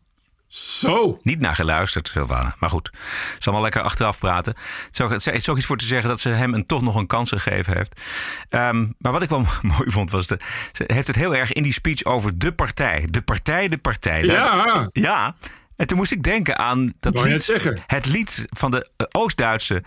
[0.55, 1.19] Zo.
[1.21, 2.55] Niet naar geluisterd, Sylvana.
[2.59, 4.55] Maar goed, ze zal wel lekker achteraf praten.
[4.91, 7.29] Het is ook iets voor te zeggen dat ze hem een, toch nog een kans
[7.29, 8.01] gegeven heeft.
[8.49, 10.27] Um, maar wat ik wel mooi vond was...
[10.27, 10.39] De,
[10.71, 13.07] ze heeft het heel erg in die speech over de partij.
[13.09, 14.23] De partij, de partij.
[14.23, 14.89] Ja.
[14.91, 15.35] Ja.
[15.75, 19.83] En toen moest ik denken aan dat lied, het, het lied van de Oost-Duitse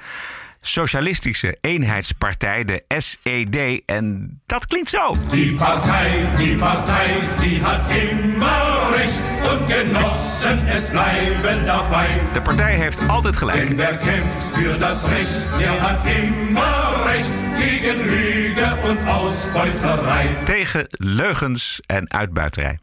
[0.60, 3.82] Socialistische Eenheidspartij, de SED.
[3.86, 5.16] En dat klinkt zo.
[5.30, 9.22] Die partij, die partij, die had immer recht.
[9.42, 12.20] En genossen, es blijven daarbij.
[12.32, 13.68] De partij heeft altijd gelijk.
[13.68, 17.30] En wer kämpft für das Recht, der hat immer recht.
[17.56, 20.28] Tegen Lüge en Ausbeuterei.
[20.44, 22.78] Tegen leugens en uitbuiterij.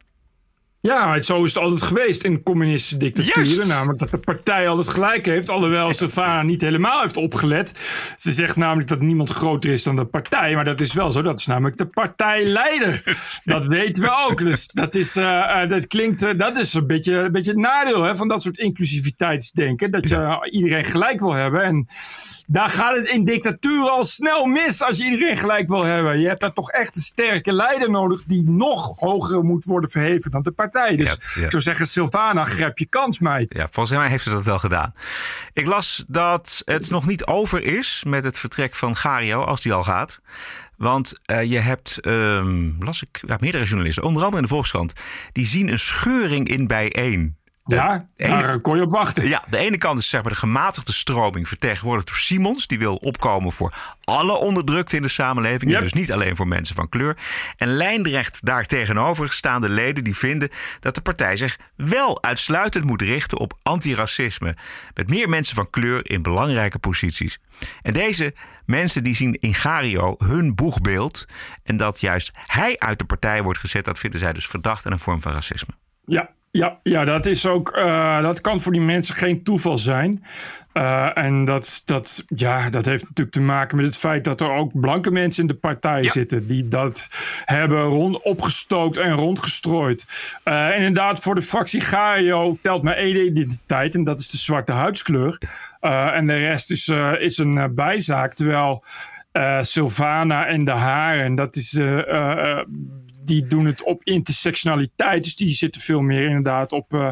[0.85, 3.67] Ja, zo is het altijd geweest in communistische dictaturen.
[3.67, 5.49] Namelijk dat de partij altijd gelijk heeft.
[5.49, 7.69] Alhoewel Sylvana niet helemaal heeft opgelet.
[8.15, 10.55] Ze zegt namelijk dat niemand groter is dan de partij.
[10.55, 11.21] Maar dat is wel zo.
[11.21, 13.03] Dat is namelijk de partijleider.
[13.43, 14.37] Dat weten we ook.
[14.37, 16.23] Dus dat, is, uh, dat klinkt.
[16.23, 19.91] Uh, dat is een beetje, een beetje het nadeel hè, van dat soort inclusiviteitsdenken.
[19.91, 21.63] Dat je iedereen gelijk wil hebben.
[21.63, 21.87] En
[22.47, 26.19] daar gaat het in dictatuur al snel mis als je iedereen gelijk wil hebben.
[26.19, 28.23] Je hebt daar toch echt een sterke leider nodig.
[28.23, 30.73] die nog hoger moet worden verheven dan de partij.
[30.97, 33.45] Dus ik zou zeggen, Sylvana, grijp je kans mee.
[33.49, 34.93] Ja, volgens mij heeft ze dat wel gedaan.
[35.53, 39.73] Ik las dat het nog niet over is met het vertrek van Gario, als die
[39.73, 40.19] al gaat.
[40.77, 44.93] Want uh, je hebt, um, las ik, ja, meerdere journalisten, onder andere in de Volkskrant,
[45.31, 47.37] die zien een scheuring in bijeen.
[47.67, 49.27] Ja, daar kon je op wachten.
[49.27, 52.67] Ja, de ene kant is zeg maar de gematigde stroming vertegenwoordigd door Simons.
[52.67, 53.73] Die wil opkomen voor
[54.03, 55.71] alle onderdrukte in de samenleving.
[55.71, 55.79] Yep.
[55.79, 57.17] Dus niet alleen voor mensen van kleur.
[57.57, 60.49] En lijnrecht daar tegenover staan de leden die vinden
[60.79, 64.55] dat de partij zich wel uitsluitend moet richten op antiracisme.
[64.93, 67.39] Met meer mensen van kleur in belangrijke posities.
[67.81, 68.33] En deze
[68.65, 71.25] mensen die zien in Gario hun boegbeeld.
[71.63, 74.91] En dat juist hij uit de partij wordt gezet, dat vinden zij dus verdacht en
[74.91, 75.73] een vorm van racisme.
[76.05, 77.77] Ja, ja, ja, dat is ook.
[77.77, 80.23] Uh, dat kan voor die mensen geen toeval zijn.
[80.73, 84.51] Uh, en dat, dat, ja, dat heeft natuurlijk te maken met het feit dat er
[84.51, 86.09] ook blanke mensen in de partij ja.
[86.09, 86.47] zitten.
[86.47, 87.07] die dat
[87.45, 90.05] hebben rond, opgestookt en rondgestrooid.
[90.45, 93.95] Uh, inderdaad, voor de fractie Gario telt maar één identiteit.
[93.95, 95.37] en dat is de zwarte huidskleur.
[95.79, 98.33] en de rest is, is een bijzaak.
[98.33, 98.83] Terwijl.
[99.61, 101.79] Sylvana en de haren, dat is
[103.25, 105.23] die doen het op intersectionaliteit.
[105.23, 107.11] Dus die zitten veel meer inderdaad op, uh,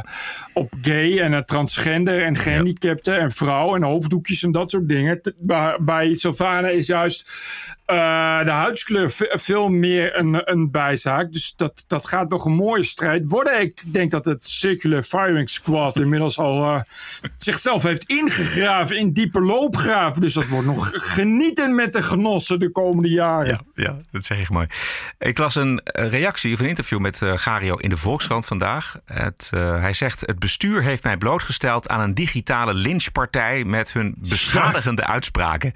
[0.53, 5.21] op gay en uh, transgender en gehandicapten en vrouw en hoofddoekjes en dat soort dingen.
[5.37, 7.31] Bij, bij Sylvana is juist
[8.43, 11.31] de huidskleur veel meer een, een bijzaak.
[11.31, 13.61] Dus dat, dat gaat nog een mooie strijd worden.
[13.61, 16.83] Ik denk dat het Circular Firing Squad inmiddels al
[17.37, 20.21] zichzelf heeft ingegraven in diepe loopgraven.
[20.21, 23.47] Dus dat wordt nog genieten met de genossen de komende jaren.
[23.47, 24.67] Ja, ja dat zeg ik mooi.
[25.19, 28.99] Ik las een reactie of een interview met uh, Gario in de Volkskrant vandaag.
[29.05, 34.15] Het, uh, hij zegt: Het bestuur heeft mij blootgesteld aan een digitale lynchpartij met hun
[34.17, 35.73] beschadigende uitspraken.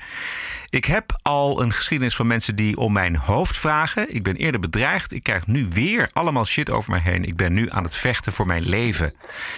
[0.69, 4.15] Ik heb al een geschiedenis van mensen die om mijn hoofd vragen.
[4.15, 5.13] Ik ben eerder bedreigd.
[5.13, 7.23] Ik krijg nu weer allemaal shit over mij heen.
[7.23, 9.13] Ik ben nu aan het vechten voor mijn leven.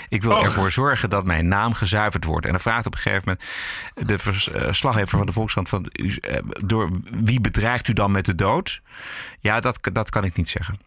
[0.09, 2.45] Ik wil ervoor zorgen dat mijn naam gezuiverd wordt.
[2.45, 3.37] En dan vraagt op een gegeven
[3.95, 6.11] moment de verslaggever van de Volkskrant: van, uh,
[6.65, 6.89] door
[7.23, 8.81] wie bedreigt u dan met de dood?
[9.39, 10.79] Ja, dat, dat kan ik niet zeggen.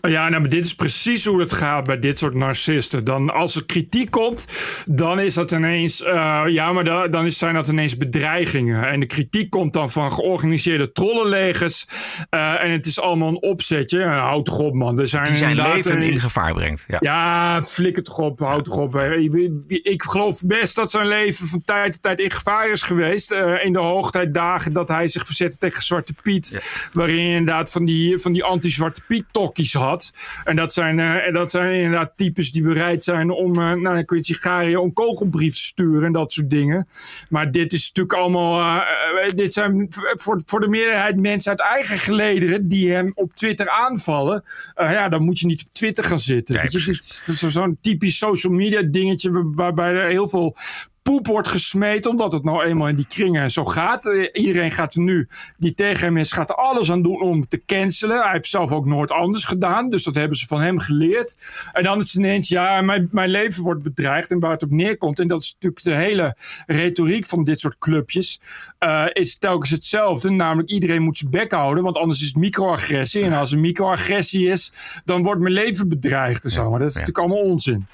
[0.00, 3.04] Ja, nou, maar dit is precies hoe het gaat bij dit soort narcisten.
[3.04, 4.46] Dan, als er kritiek komt,
[4.86, 6.02] dan is dat ineens.
[6.02, 8.88] Uh, ja, maar dan, dan zijn dat ineens bedreigingen.
[8.88, 11.86] En de kritiek komt dan van georganiseerde trollenlegers.
[12.30, 13.98] Uh, en het is allemaal een opzetje.
[13.98, 14.98] Uh, houd toch op, man.
[14.98, 16.84] Er zijn Die zijn leven in gevaar brengt.
[16.88, 18.38] Ja, ja flikker toch op.
[18.38, 18.96] Houd toch op.
[19.66, 23.32] Ik geloof best dat zijn leven van tijd tot tijd in gevaar is geweest.
[23.62, 26.48] in de hoogtijdagen dat hij zich verzette tegen Zwarte Piet.
[26.52, 26.58] Ja.
[26.92, 30.12] Waarin inderdaad van die, van die anti-Zwarte Piet-tokkies had.
[30.44, 34.04] En dat zijn, uh, dat zijn inderdaad types die bereid zijn om, uh, nou, dan
[34.04, 36.88] kun je Sigario een kogelbrief te sturen en dat soort dingen.
[37.28, 41.98] Maar dit is natuurlijk allemaal, uh, dit zijn voor, voor de meerderheid mensen uit eigen
[41.98, 44.44] gelederen die hem op Twitter aanvallen.
[44.76, 46.54] ja, dan moet je niet op Twitter gaan zitten.
[46.54, 50.56] Ja, dit is zo'n typisch social media dingetje waarbij er heel veel
[51.08, 54.06] poep wordt gesmeten, omdat het nou eenmaal in die kringen zo gaat.
[54.06, 57.48] Uh, iedereen gaat er nu, die tegen hem is, gaat er alles aan doen om
[57.48, 58.22] te cancelen.
[58.22, 61.36] Hij heeft zelf ook nooit anders gedaan, dus dat hebben ze van hem geleerd.
[61.72, 64.70] En dan is het ineens, ja, mijn, mijn leven wordt bedreigd en waar het op
[64.70, 65.20] neerkomt.
[65.20, 68.40] En dat is natuurlijk de hele retoriek van dit soort clubjes,
[68.80, 70.30] uh, is telkens hetzelfde.
[70.30, 73.22] Namelijk, iedereen moet zijn bek houden, want anders is het microagressie.
[73.22, 74.72] En als er microagressie is,
[75.04, 76.70] dan wordt mijn leven bedreigd en zo.
[76.70, 77.86] Maar dat is natuurlijk allemaal onzin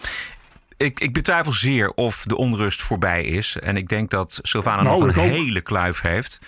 [0.77, 3.57] ik, ik betwijfel zeer of de onrust voorbij is.
[3.59, 6.39] En ik denk dat Sylvana nou, nog een hele kluif heeft.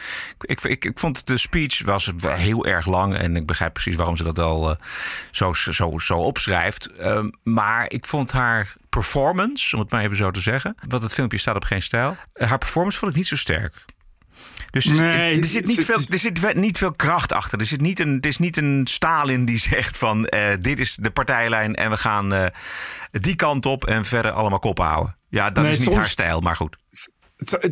[0.41, 3.17] Ik, ik, ik vond de speech was heel erg lang.
[3.17, 4.77] En ik begrijp precies waarom ze dat al uh,
[5.31, 6.91] zo, zo, zo opschrijft.
[7.01, 10.77] Uh, maar ik vond haar performance, om het maar even zo te zeggen.
[10.89, 12.17] Want het filmpje staat op geen stijl.
[12.33, 13.85] Eh, haar performance vond ik niet zo sterk.
[14.77, 17.59] Dus er, Nee, er, zit niet veel, er zit niet veel kracht achter.
[17.59, 20.95] Er zit niet een, het is niet een Stalin die zegt van eh, dit is
[21.01, 22.47] de partijlijn en we gaan eh,
[23.11, 25.17] die kant op en verder allemaal kop houden.
[25.29, 26.77] Ja, dat Nee, is niet soms- haar stijl, maar goed.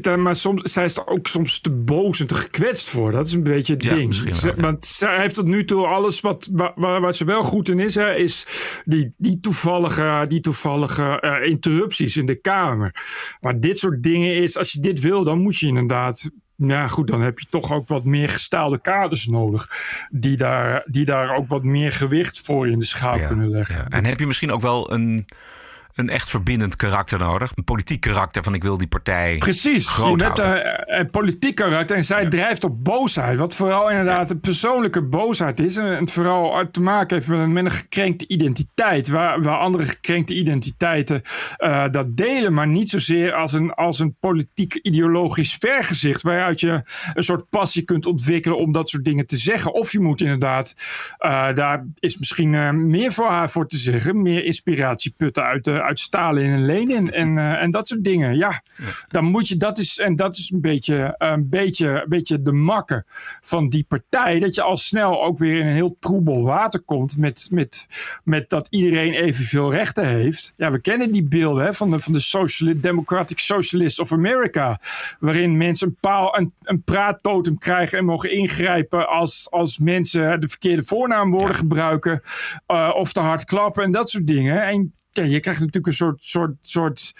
[0.02, 3.10] Eh, maar soms, zij is er ook soms te boos en te gekwetst voor.
[3.10, 4.18] Dat is een beetje het Ja, ding.
[4.40, 4.60] wel, ja.
[4.62, 7.78] Want zij heeft tot nu toe alles wat, waar, waar waar ze wel goed in
[7.78, 8.46] is, hè, is
[8.84, 12.94] die, die toevallige, die toevallige interrupties in de Kamer.
[13.40, 16.30] Maar dit soort dingen is, als je dit wil, dan moet je inderdaad.
[16.56, 19.68] Ja, goed, dan heb je toch ook wat meer gestaalde kaders nodig.
[20.10, 23.88] Die daar, die daar ook wat meer gewicht voor in de schaal kunnen leggen.
[23.88, 25.26] En heb je misschien ook wel een,
[25.94, 27.52] een echt verbindend karakter nodig?
[27.54, 30.66] Een politiek karakter van ik wil die partij Precies, groot hebt houden.
[30.66, 33.38] een, een politiek karakter en zij drijft op boosheid.
[33.38, 35.76] Wat vooral inderdaad een persoonlijke boosheid is.
[35.76, 39.08] En het vooral te maken heeft met een, met een gekrenkte identiteit.
[39.08, 41.22] Waar, waar andere gekrenkte identiteiten
[41.56, 42.52] eh, dat delen.
[42.52, 46.22] Maar niet zozeer als een, als een politiek ideologisch vergezicht.
[46.22, 46.82] Waaruit je
[47.14, 49.72] een soort passie kunt ontwikkelen om dat soort dingen te zeggen.
[49.74, 50.74] Of je moet inderdaad,
[51.18, 54.22] eh, daar is misschien eh, meer voor haar voor te zeggen.
[54.22, 58.36] Meer inspiratie putten uit, eh, uit Stalin en Lenin en, eh, en dat soort dingen.
[58.36, 58.62] Ja,
[59.08, 62.52] dan moet je, dat is, en dat is een beetje, een beetje, een beetje de
[62.52, 63.04] makke
[63.40, 64.38] van die partij.
[64.38, 67.86] Dat je al snel ook weer in een heel troebel water komt met, met,
[68.24, 70.52] met dat iedereen evenveel rechten heeft.
[70.56, 74.78] Ja, we kennen die beelden hè, van de, van de Sociali- Democratic Socialists of America.
[75.20, 80.48] Waarin mensen een, paal, een, een praattotem krijgen en mogen ingrijpen als, als mensen de
[80.48, 82.20] verkeerde voornaamwoorden gebruiken.
[82.66, 84.62] eh, of te hard klappen en dat soort dingen.
[84.66, 87.12] En ja, je krijgt natuurlijk een soort, soort, soort,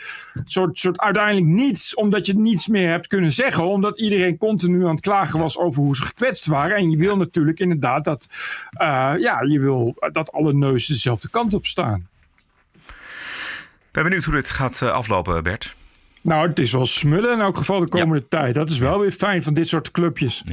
[0.45, 4.91] soort, soort uiteindelijk niets, omdat je niets meer hebt kunnen zeggen, omdat iedereen continu aan
[4.91, 6.77] het klagen was over hoe ze gekwetst waren.
[6.77, 8.27] En je wil natuurlijk inderdaad dat,
[8.71, 12.09] eh, ja, je wil dat alle neuzen dezelfde kant op staan.
[13.91, 15.75] ben benieuwd hoe dit gaat eh, aflopen, Bert.
[16.21, 18.55] Nou, het is wel smullen in elk geval de komende tijd.
[18.55, 20.45] Dat is wel weer fijn van dit soort clubjes.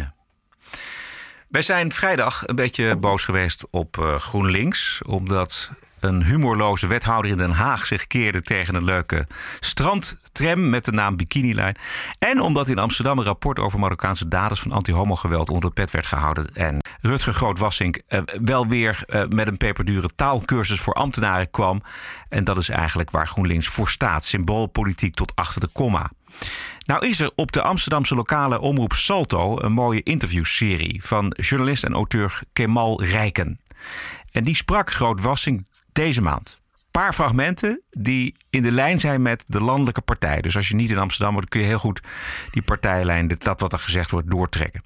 [1.51, 5.01] Wij zijn vrijdag een beetje boos geweest op eh, GroenLinks.
[5.05, 5.71] Omdat
[6.01, 9.27] een humorloze wethouder in Den Haag zich keerde tegen een leuke
[9.59, 11.75] strandtram met de naam Bikinilijn.
[12.19, 16.05] En omdat in Amsterdam een rapport over Marokkaanse daders van anti-homo-geweld onder de pet werd
[16.05, 16.55] gehouden.
[16.55, 21.83] En Rutger Groot-Wassink eh, wel weer eh, met een peperdure taalkursus voor ambtenaren kwam.
[22.29, 24.23] En dat is eigenlijk waar GroenLinks voor staat.
[24.23, 26.11] Symboolpolitiek tot achter de komma.
[26.85, 31.93] Nou is er op de Amsterdamse lokale omroep Salto een mooie interviewserie van journalist en
[31.93, 33.59] auteur Kemal Rijken.
[34.31, 36.59] En die sprak Groot Wassing deze maand.
[36.91, 40.41] Paar fragmenten die in de lijn zijn met de landelijke partij.
[40.41, 42.01] Dus als je niet in Amsterdam wordt, kun je heel goed
[42.51, 44.83] die partijlijn, dit- dat wat er gezegd wordt, doortrekken.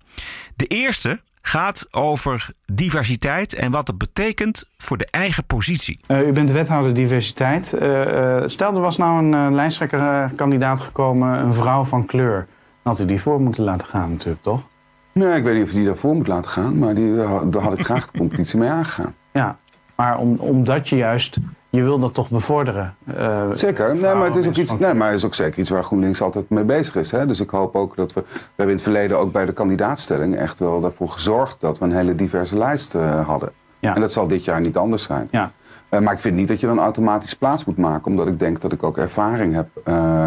[0.56, 6.00] De eerste gaat over diversiteit en wat dat betekent voor de eigen positie.
[6.08, 7.74] Eh, u bent wethouder diversiteit.
[7.74, 12.36] Eh, eh, stel, er was nou een eh, lijsttrekkerkandidaat gekomen, een vrouw van kleur.
[12.84, 14.68] Dan had u die voor moeten laten gaan natuurlijk, toch?
[15.14, 17.80] Nee, ik weet niet of je die daarvoor moet laten gaan, maar die, daar had
[17.80, 19.16] ik graag de competitie mee aangegaan.
[19.34, 19.58] Ja,
[19.96, 21.38] maar om, omdat je juist,
[21.70, 22.96] je wil dat toch bevorderen.
[23.18, 25.60] eh, Zeker, nee, maar, het is ook iets, van- nee, maar het is ook zeker
[25.60, 27.12] iets waar GroenLinks altijd mee bezig is.
[27.12, 27.26] Hè?
[27.26, 28.22] Dus ik hoop ook dat we...
[28.22, 31.62] We hebben in het verleden ook bij de kandidaatstelling echt wel daarvoor gezorgd...
[31.62, 33.50] dat we een hele diverse lijst eh, hadden.
[33.80, 35.28] En dat zal dit jaar niet anders zijn.
[35.32, 35.52] Ja.
[35.90, 38.12] Eh, maar ik vind niet dat je dan automatisch plaats moet maken...
[38.12, 39.68] omdat ik denk dat ik ook ervaring heb...
[39.84, 40.26] eh,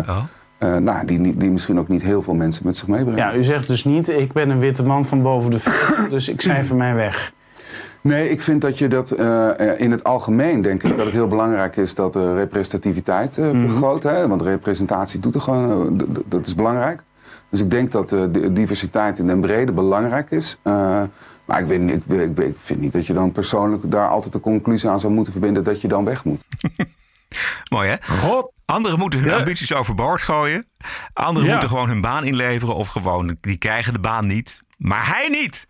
[0.58, 3.16] eh, nou, die, die misschien ook niet heel veel mensen met zich meebrengen.
[3.18, 6.28] Ja, u zegt dus niet, ik ben een witte man van boven de 40, dus
[6.28, 7.32] ik cijfer mij weg.
[8.00, 11.14] Nee, ik vind dat je dat eh, eh, in het algemeen denk ik dat het
[11.14, 14.02] heel belangrijk is dat de representativiteit eh, vergroot.
[14.02, 14.28] Hè?
[14.28, 17.02] Want representatie doet er gewoon, dat is belangrijk.
[17.50, 20.58] Dus ik denk dat eh, de diversiteit in den brede belangrijk is.
[20.62, 21.02] Eh,
[21.44, 24.40] maar ik, weet, ik, ik, ik vind niet dat je dan persoonlijk daar altijd de
[24.40, 26.44] conclusie aan zou moeten verbinden dat je dan weg moet.
[27.72, 27.96] Mooi hè?
[28.64, 30.66] Anderen moeten hun ambities overboord gooien.
[31.12, 31.52] Anderen Ja.
[31.52, 32.74] moeten gewoon hun baan inleveren.
[32.74, 34.62] Of gewoon, die krijgen de baan niet.
[34.78, 35.66] Maar hij niet.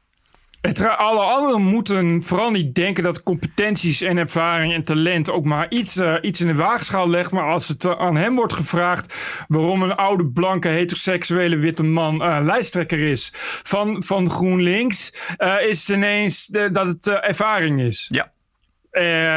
[0.60, 5.66] Het, alle anderen moeten vooral niet denken dat competenties en ervaring en talent ook maar
[5.68, 7.32] iets, eh, iets in de waagschaal legt.
[7.32, 9.14] Maar als het eh, aan hem wordt gevraagd
[9.48, 13.30] waarom een oude, blanke, heteroseksuele witte man eh, lijsttrekker is
[13.62, 15.12] van, van GroenLinks,
[15.60, 18.10] is het ineens dat het ervaring is.
[18.12, 18.30] Ja.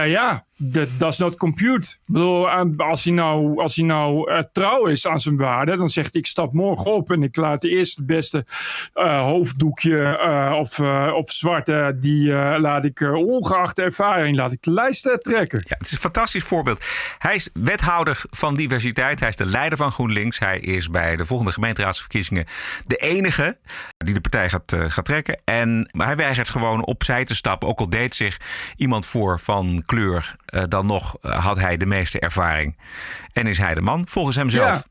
[0.05, 1.87] ja, dat does not compute.
[1.87, 6.13] Ik bedoel, als hij nou, als nou eh, trouw is aan zijn waarde, dan zegt
[6.13, 8.45] hij: ik stap morgen op en ik laat de eerste beste
[8.93, 10.79] eh, hoofddoekje eh, of,
[11.13, 15.61] of zwarte, die laat ik ongeacht ervaring, laat ik de lijst trekken.
[15.63, 16.83] Ja, het is een fantastisch voorbeeld.
[17.17, 19.19] Hij is wethouder van diversiteit.
[19.19, 20.39] Hij is de leider van GroenLinks.
[20.39, 22.45] Hij is bij de volgende gemeenteraadsverkiezingen
[22.85, 23.57] de enige
[23.97, 25.41] die de partij gaat, gaat trekken.
[25.45, 27.67] En hij weigert gewoon opzij te stappen.
[27.67, 28.37] Ook al deed zich
[28.75, 30.35] iemand voor van kleur
[30.67, 32.77] dan nog eh, had hij de meeste ervaring.
[33.33, 34.75] En is hij de man, volgens hemzelf.
[34.75, 34.83] Ja.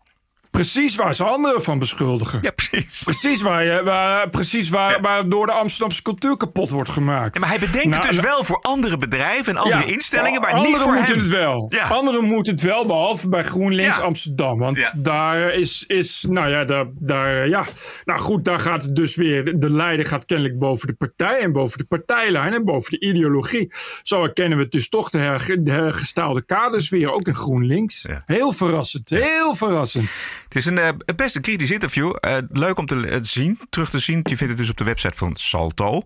[0.51, 2.39] Precies waar ze anderen van beschuldigen.
[2.43, 3.03] Ja, precies.
[3.03, 7.35] Precies waar, je, waar, precies waar, waar door de Amsterdamse cultuur kapot wordt gemaakt.
[7.35, 10.41] Ja, maar hij bedenkt Nou, het dus nou- wel voor andere bedrijven en andere instellingen,
[10.41, 11.23] maar Anderen niet voor moeten hem.
[11.23, 11.73] het wel.
[11.89, 14.01] Anderen moeten het wel, behalve bij GroenLinks.
[14.01, 14.59] Amsterdam.
[14.59, 17.65] Want daar is, is, nou ja, daar, daar, ja.
[18.05, 19.59] Nou goed, daar gaat het dus weer.
[19.61, 23.73] De leider gaat kennelijk boven de partij en boven de partijlijn en boven de ideologie.
[24.03, 28.07] Zo herkennen we dus toch de, herge- de hergestaalde kaders weer, ook in GroenLinks.
[28.27, 30.11] Heel verrassend, heel verrassend.
[30.51, 32.17] Het is een eh, best een kritisch interview.
[32.21, 34.21] Eh, leuk om te eh, zien, terug te zien.
[34.23, 36.03] Je vindt het dus op de website van Salto.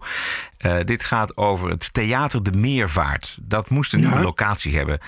[0.85, 3.39] Dit gaat over het Theater de Meervaart.
[3.43, 4.99] Dat moest een nieuwe locatie hebben.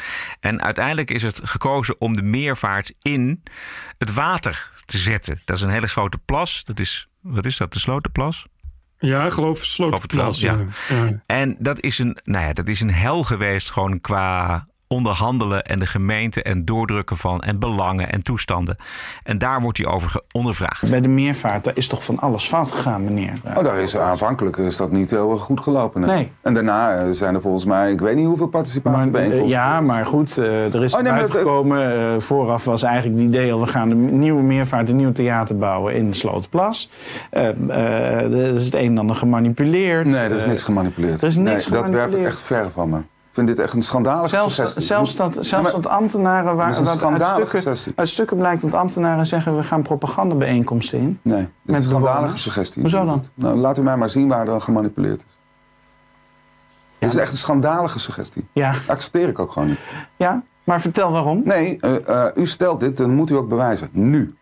[0.40, 3.42] En uiteindelijk is het gekozen om de meervaart in
[3.98, 5.40] het water te zetten.
[5.44, 6.64] Dat is een hele grote plas.
[6.64, 8.46] Dat is, wat is dat, de Slotenplas?
[8.98, 10.40] Ja, ik geloof Slotenplas.
[10.40, 10.66] ja.
[10.88, 11.04] ja.
[11.04, 11.22] Ja.
[11.26, 15.78] En dat is, een, nou ja, dat is een hel geweest gewoon qua onderhandelen en
[15.78, 18.76] de gemeente en doordrukken van en belangen en toestanden.
[19.22, 20.90] En daar wordt hij over ondervraagd.
[20.90, 23.32] Bij de meervaart, daar is toch van alles fout gegaan, meneer?
[23.56, 26.02] Oh, daar is aanvankelijk is dat niet heel erg goed gelopen.
[26.02, 26.06] hè?
[26.14, 26.32] Nee.
[26.42, 29.44] En daarna eh, zijn er volgens mij, ik weet niet hoeveel participatiebijeenkomsten.
[29.44, 32.12] Eh, ja, maar goed, eh, er is Oh, nee, uitgekomen.
[32.14, 35.58] eh, vooraf was eigenlijk het idee al, we gaan een nieuwe meervaart, een nieuw theater
[35.58, 36.90] bouwen in de Slotenplas.
[37.30, 40.06] Eh, eh, er is het een en ander gemanipuleerd.
[40.06, 41.20] Nee, er is Eh, niks gemanipuleerd.
[41.22, 42.98] Er is niks nee, dat werp ik echt ver van me.
[43.36, 44.82] Ik vind dit echt een schandalige Zelfs, suggestie.
[44.82, 46.56] zelfs dat, Ja, zelfs maar- dat ambtenaren...
[46.56, 47.92] Waar, Dat is uit, stukken, suggestie.
[47.96, 49.56] uit stukken blijkt dat ambtenaren zeggen...
[49.56, 51.18] we gaan propagandabijeenkomsten in.
[51.22, 52.42] Nee, dit is Met een schandalige bewoners.
[52.42, 52.82] suggestie.
[52.82, 53.24] Hoezo dan?
[53.34, 55.36] Nou, laat u mij maar zien waar er dan gemanipuleerd is.
[56.98, 58.46] Dit is echt een schandalige suggestie.
[58.52, 58.74] Ja.
[58.86, 59.80] Accepteer ik ook gewoon niet.
[60.16, 61.40] Ja, maar vertel waarom.
[61.44, 63.88] Nee, eh, eh, u stelt dit, dan moet u ook bewijzen.
[63.92, 64.34] Nu.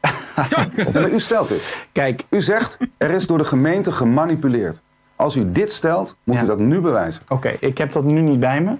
[0.92, 1.86] Maar u stelt dit.
[1.92, 2.24] Kijk.
[2.30, 4.82] U zegt, er is door de gemeente gemanipuleerd.
[5.20, 7.22] Als u dit stelt, moet u dat nu bewijzen.
[7.28, 8.72] Oké, ik heb dat nu niet bij me.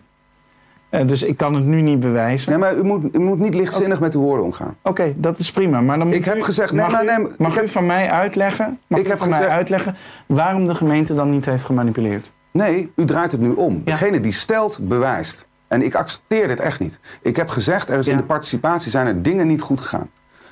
[0.89, 2.51] Eh, dus ik kan het nu niet bewijzen.
[2.51, 4.77] Nee, maar u moet, u moet niet lichtzinnig met uw woorden omgaan.
[4.83, 5.81] Oké, dat is prima.
[5.81, 7.61] Maar dan moet Ik heb u, gezegd- nee, mag maar u, nee, mag ik u
[7.61, 11.15] heb- van mij uitleggen, mag Ik u heb van mij gezegd- uitleggen waarom de gemeente
[11.15, 12.33] dan niet heeft gemanipuleerd?
[12.51, 13.83] Nee, u draait het nu om.
[13.85, 15.47] Degene die stelt, bewijst.
[15.69, 17.01] En ik accepteer dit echt niet.
[17.23, 20.11] Ik heb gezegd, er is in de participatie zijn er dingen niet goed gegaan.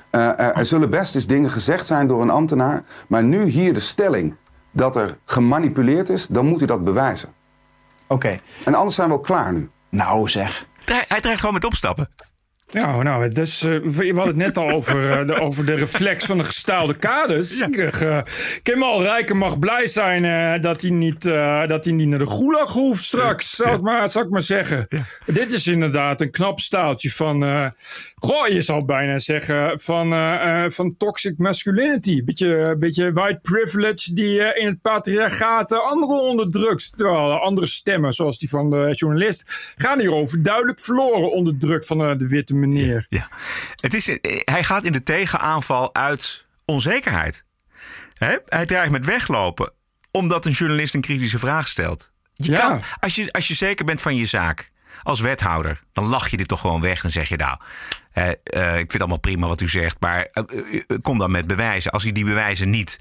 [0.09, 2.83] Eh, er, er zullen best eens dingen gezegd zijn door een ambtenaar.
[3.07, 4.35] Maar nu hier de stelling
[4.79, 7.29] dat er gemanipuleerd is, dan moet u dat bewijzen.
[8.07, 8.39] Oké.
[8.65, 9.69] En anders zijn we ook klaar nu.
[9.89, 10.67] Nou zeg.
[10.85, 12.09] Hij, dreigt gewoon met opstappen.
[12.71, 15.73] Nou, nou het is, eh, we hadden het net al over, eh, de, over de
[15.73, 17.59] reflex van de gestaalde kaders.
[17.61, 18.21] Ik, eh,
[18.63, 22.29] Kemal Rijken mag blij zijn eh, dat, hij niet, eh, dat hij niet naar de
[22.29, 24.87] gulag hoeft straks, zal, ik maar, zal ik maar zeggen.
[25.25, 27.65] Dit is inderdaad een knap staaltje van, eh,
[28.19, 32.23] goh, je zou bijna zeggen, van, eh, eh, van toxic masculinity.
[32.23, 36.97] Beetje, beetje white privilege die eh, in het patriarchaat anderen onderdrukt.
[36.97, 42.17] Terwijl andere stemmen, zoals die van de journalist, gaan hierover duidelijk verloren onder druk van
[42.17, 43.05] de witte meneer.
[43.09, 43.27] Ja.
[43.75, 47.43] Het is, hij gaat in de tegenaanval uit onzekerheid.
[48.13, 48.35] Hè?
[48.45, 49.71] Hij dreigt met weglopen
[50.11, 52.11] omdat een journalist een kritische vraag stelt.
[52.33, 52.59] Je Ja.
[52.59, 54.69] kan, als, je, als je zeker bent van je zaak,
[55.03, 57.01] als wethouder, dan lach je dit toch gewoon weg.
[57.01, 57.57] Dan zeg je nou,
[58.13, 60.43] eh, ik vind het allemaal prima wat u zegt, maar eh,
[60.87, 61.91] eh, kom dan met bewijzen.
[61.91, 62.99] Als hij die bewijzen niet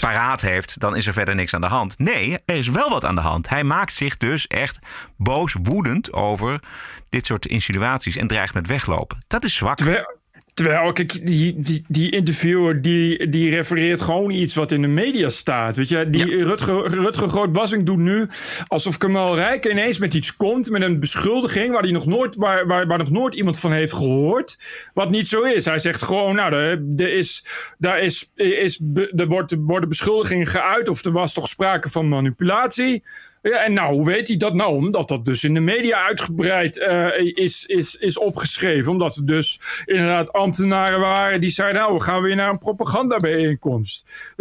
[0.00, 1.98] paraat heeft, dan is er verder niks aan de hand.
[1.98, 3.48] Nee, er is wel wat aan de hand.
[3.48, 4.78] Hij maakt zich dus echt
[5.16, 6.60] boos, woedend over
[7.08, 9.18] dit soort insinuaties en dreigt met weglopen.
[9.26, 9.76] Dat is zwak.
[9.76, 10.19] Terwijl,
[10.54, 15.28] terwijl kijk, die, die, die interviewer die, die refereert gewoon iets wat in de media
[15.28, 15.76] staat.
[15.76, 18.28] Weet je, die Rutger, Rutger Groot-Wassink doet nu
[18.66, 22.66] alsof Kamal Rijk ineens met iets komt, met een beschuldiging waar, die nog nooit, waar,
[22.66, 24.58] waar, waar nog nooit iemand van heeft gehoord.
[24.94, 25.64] Wat niet zo is.
[25.64, 27.44] Hij zegt gewoon, nou, er, er, is,
[27.78, 28.80] daar is, is,
[29.16, 33.02] er wordt, worden beschuldigingen geuit of er was toch sprake van manipulatie.
[33.42, 34.74] Ja, en nou, hoe weet hij dat nou?
[34.74, 38.92] Omdat dat dus in de media uitgebreid eh, is, is, is opgeschreven.
[38.92, 41.80] Omdat er dus inderdaad ambtenaren waren die zeiden...
[41.80, 44.34] nou, we gaan weer naar een propagandabijeenkomst.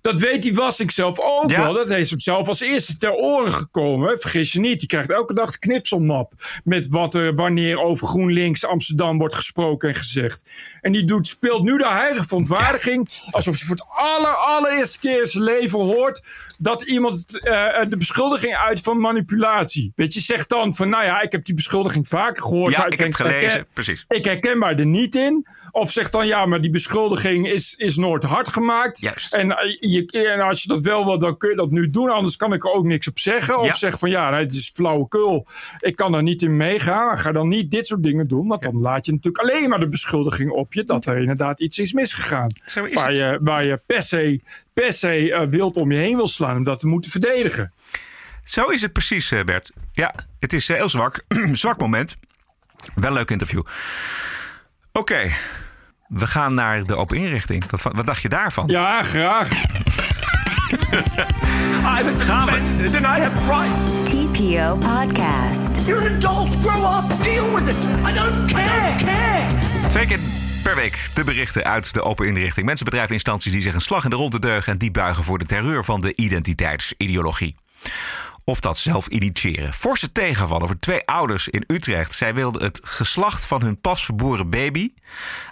[0.00, 1.62] Dat weet die Wassink zelf ook Ja.
[1.62, 1.72] wel.
[1.72, 4.20] Dat is hem zelf als eerste ter oren gekomen.
[4.20, 6.32] Vergis je niet, die krijgt elke dag de knipselmap...
[6.64, 10.50] met wat er wanneer over GroenLinks Amsterdam wordt gesproken en gezegd.
[10.80, 13.08] En die doet, speelt nu de heilige verontwaardiging...
[13.30, 16.22] alsof hij voor het aller, allereerste keer in zijn leven hoort...
[16.58, 17.52] dat iemand eh,
[17.88, 19.92] de beschuldiging uit van manipulatie.
[19.96, 20.88] Weet je, zegt dan van...
[20.88, 22.72] nou ja, ik heb die beschuldiging vaker gehoord...
[22.72, 24.04] Ja, maar ik heb het herken- gelezen, precies.
[24.08, 25.46] ik herken mij er niet in.
[25.70, 29.00] Of zegt dan, ja, maar die beschuldiging is, is nooit hard gemaakt.
[29.00, 29.34] Juist.
[29.34, 32.10] En, eh, je, en als je dat wel wil, dan kun je dat nu doen.
[32.10, 33.58] Anders kan ik er ook niks op zeggen.
[33.58, 33.72] Of Ja.
[33.72, 35.46] zeg van, ja, het is flauwekul.
[35.78, 37.18] Ik kan er niet in meegaan.
[37.18, 38.48] Ga dan niet dit soort dingen doen.
[38.48, 40.84] Want dan laat je natuurlijk alleen maar de beschuldiging op je...
[40.84, 42.52] dat er inderdaad iets is misgegaan.
[42.66, 44.40] Zo is Waar je, waar je per se,
[44.72, 46.56] per se eh, wild om je heen wil slaan...
[46.56, 47.72] om dat te moeten verdedigen.
[48.44, 49.70] Zo is het precies, eh, Bert.
[49.92, 51.24] Ja, het is eh, heel zwak.
[51.52, 52.16] zwak moment.
[52.94, 53.62] Wel een leuk interview.
[54.92, 55.30] Oké,
[56.10, 57.70] we gaan naar de open inrichting.
[57.70, 58.66] Wat, wat dacht je daarvan?
[58.66, 59.48] Ja, graag.
[61.90, 64.10] Offended and I have rights.
[64.10, 65.86] TPO Podcast.
[65.86, 66.48] You're an adult.
[66.62, 67.22] Grow up.
[67.22, 67.76] Deal with it.
[68.08, 68.96] I don't care.
[69.04, 69.88] care.
[69.88, 70.18] Twee keer
[70.62, 72.66] per week de berichten uit de open inrichting.
[72.66, 74.72] Mensen, bedrijven, instanties die zich een slag in de ronde deugen...
[74.72, 77.54] en die buigen voor de terreur van de identiteitsideologie.
[78.50, 79.74] Of dat zelf initiëren.
[79.74, 82.14] Forse tegenvallen voor twee ouders in Utrecht.
[82.14, 84.92] Zij wilden het geslacht van hun pasgeboren baby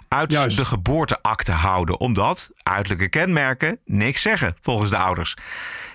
[0.07, 1.99] uit de geboorteakte houden.
[1.99, 5.35] Omdat uiterlijke kenmerken niks zeggen, volgens de ouders.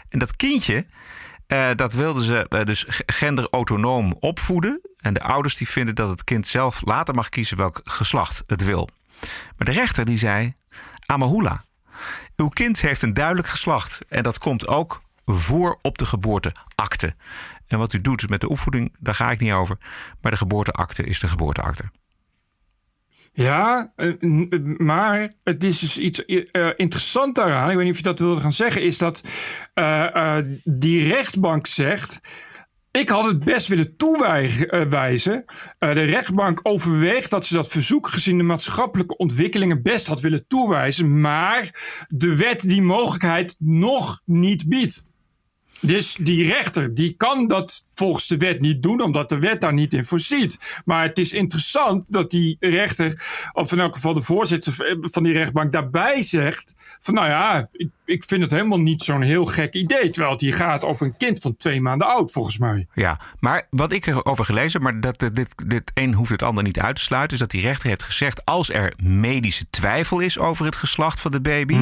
[0.08, 0.86] En dat kindje,
[1.46, 4.80] eh, dat wilden ze eh, dus genderautonoom opvoeden.
[5.00, 8.64] En de ouders die vinden dat het kind zelf later mag kiezen welk geslacht het
[8.64, 8.88] wil.
[9.56, 10.54] Maar de rechter die zei,
[11.06, 11.64] Amahula,
[12.36, 14.00] uw kind heeft een duidelijk geslacht.
[14.08, 17.14] En dat komt ook voor op de geboorteakte.
[17.66, 19.76] En wat u doet met de opvoeding, daar ga ik niet over.
[20.20, 21.84] Maar de geboorteakte is de geboorteakte.
[23.32, 27.70] Ja, eh, n- maar het is dus iets eh, interessant daaraan.
[27.70, 28.82] Ik weet niet of je dat wilde gaan zeggen.
[28.82, 29.24] Is dat
[29.74, 32.20] eh, eh, die rechtbank zegt.
[32.90, 35.44] Ik had het best willen toewijzen.
[35.78, 40.46] Eh, de rechtbank overweegt dat ze dat verzoek gezien de maatschappelijke ontwikkelingen best had willen
[40.46, 41.20] toewijzen.
[41.20, 41.70] Maar
[42.08, 45.04] de wet die mogelijkheid nog niet biedt.
[45.80, 49.72] Dus die rechter die kan dat volgens de wet niet doen, omdat de wet daar
[49.72, 50.82] niet in voorziet.
[50.84, 53.22] Maar het is interessant dat die rechter,
[53.52, 57.88] of in elk geval de voorzitter van die rechtbank, daarbij zegt: van nou ja, ik,
[58.04, 60.10] ik vind het helemaal niet zo'n heel gek idee.
[60.10, 62.86] Terwijl het hier gaat over een kind van twee maanden oud, volgens mij.
[62.94, 66.64] Ja, maar wat ik erover gelezen heb, maar dat, dit, dit een hoeft het ander
[66.64, 70.38] niet uit te sluiten, is dat die rechter heeft gezegd: als er medische twijfel is
[70.38, 71.78] over het geslacht van de baby,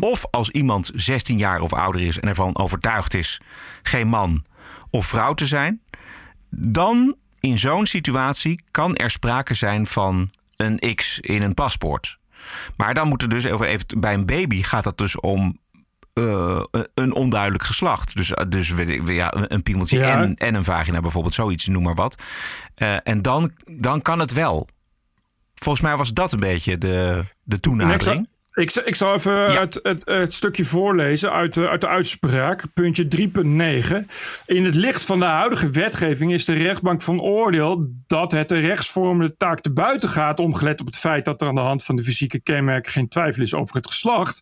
[0.00, 3.40] of als iemand 16 jaar of ouder is en ervan overtuigd is
[3.82, 4.42] geen man
[4.90, 5.80] of vrouw te zijn,
[6.50, 12.18] dan in zo'n situatie kan er sprake zijn van een X in een paspoort.
[12.76, 15.58] Maar dan moet er dus even, bij een baby gaat het dus om
[16.12, 16.62] eh,
[16.94, 18.16] een onduidelijk geslacht.
[18.16, 20.22] Dus, dus weet ik, ja, een piemeltje Ja.
[20.22, 22.22] en, en een vagina bijvoorbeeld, zoiets, noem maar wat.
[22.74, 24.68] Eh, en dan, dan kan het wel.
[25.54, 28.28] Volgens mij was dat een beetje de, de toenadering.
[28.60, 32.64] Ik, zal- ik zal even het, het, het stukje voorlezen uit de, uit de uitspraak,
[32.74, 33.26] puntje 3.9.
[34.46, 38.58] In het licht van de huidige wetgeving is de rechtbank van oordeel dat het de
[38.58, 41.96] rechtsvormende taak te buiten gaat, omgelet op het feit dat er aan de hand van
[41.96, 44.40] de fysieke kenmerken geen twijfel is over het geslacht,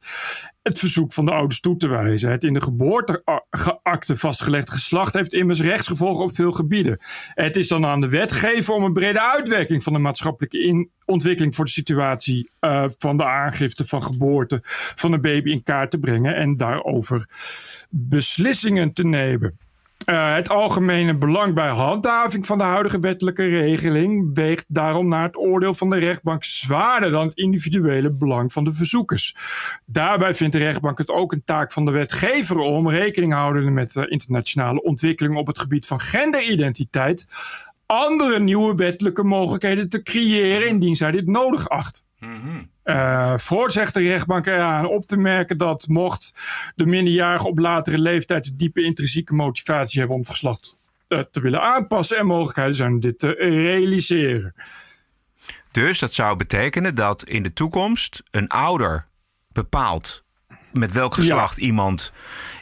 [0.63, 2.31] het verzoek van de ouders toe te wijzen.
[2.31, 6.99] Het in de geboorteakte vastgelegd geslacht heeft immers rechtsgevolgen op veel gebieden.
[7.35, 11.55] Het is dan aan de wetgever om een brede uitwerking van de maatschappelijke in- ontwikkeling
[11.55, 14.59] voor de situatie eh, van de aangifte van geboorte
[14.95, 17.29] van een baby in kaart te brengen en daarover
[17.91, 19.59] beslissingen te nemen.
[20.05, 25.37] Eh, het algemene belang bij handhaving van de huidige wettelijke regeling weegt daarom naar het
[25.37, 29.35] oordeel van de rechtbank zwaarder dan het individuele belang van de verzoekers.
[29.87, 33.93] Daarbij vindt de rechtbank het ook een taak van de wetgever om rekening houdende met
[33.93, 37.27] de internationale ontwikkelingen op het gebied van genderidentiteit
[37.89, 42.05] andere nieuwe wettelijke mogelijkheden te creëren indien zij dit nodig acht.
[42.83, 46.41] Eh voorts zegt de rechtbank eraan op te merken dat mocht
[46.75, 50.77] de minderjarige op latere leeftijd een diepe intrinsieke motivatie hebben om het geslacht
[51.09, 54.55] eh, te willen aanpassen en mogelijkheden zijn om dit te realiseren.
[55.73, 59.07] Dus dat zou betekenen dat in de toekomst een ouder
[59.53, 60.25] bepaalt
[60.73, 62.13] met welk geslacht iemand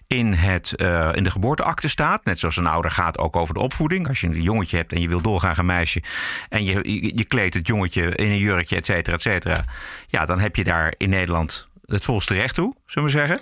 [0.07, 2.25] in, het, eh, in de geboorteakte staat.
[2.25, 4.09] Net zoals een ouder gaat ook over de opvoeding.
[4.09, 6.03] Als je een jongetje hebt en je wil doorgaan een meisje...
[6.49, 9.65] en je, je, je kleedt het jongetje in een jurkje, et cetera, et cetera...
[10.07, 13.41] ja, dan heb je daar in Nederland het volste recht toe, zullen we zeggen.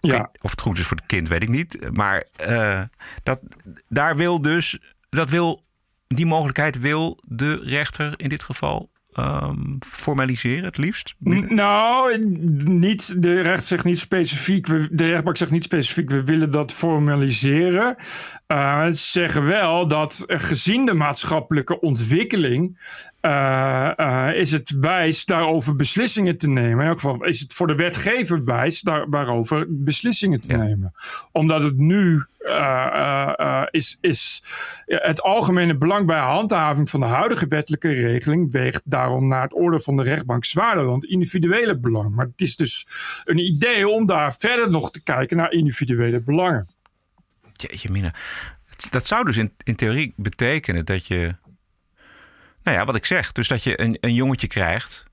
[0.00, 0.30] Ja.
[0.40, 1.92] Of het goed is voor het kind, weet ik niet.
[1.92, 2.82] Maar eh,
[3.22, 3.40] dat,
[3.88, 4.78] daar wil dus...
[5.08, 5.62] Dat wil,
[6.06, 9.56] die mogelijkheid wil de rechter in dit geval ehm,
[9.90, 11.14] formaliseren, het liefst.
[11.48, 12.18] Nou,
[12.64, 16.72] niet, de recht zegt niet specifiek, we- de rechtbank zegt niet specifiek, we willen dat
[16.72, 17.96] formaliseren.
[18.46, 22.78] Eh, ze zeggen wel dat gezien de maatschappelijke ontwikkeling
[23.20, 26.80] eh, eh, is het wijs daarover beslissingen te nemen.
[26.80, 30.92] In elk geval is het voor de wetgever wijs daar, waarover beslissingen te nemen.
[31.32, 32.24] Omdat het nu
[33.70, 34.42] is, is
[34.86, 39.54] ja, het algemene belang bij handhaving van de huidige wettelijke regeling weegt daarom naar het
[39.54, 42.14] oordeel van de rechtbank zwaarder dan het individuele belang.
[42.14, 42.86] Maar het is dus
[43.24, 46.68] een idee om daar verder nog te kijken naar individuele belangen.
[47.52, 48.12] Jeetje.
[48.90, 51.34] Dat zou dus in, in theorie betekenen dat je...
[52.62, 53.32] Nou ja, wat ik zeg.
[53.32, 55.04] Dus dat je een, een jongetje krijgt...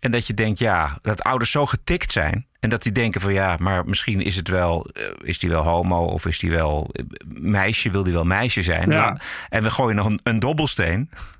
[0.00, 2.46] En dat je denkt, ja, dat ouders zo getikt zijn.
[2.60, 5.62] En dat die denken van ja, maar misschien is het wel, eh, is die wel
[5.62, 8.90] homo of is die wel eh, meisje, wil die wel meisje zijn.
[8.90, 9.20] Ja.
[9.48, 11.10] En we gooien nog een, een dobbelsteen.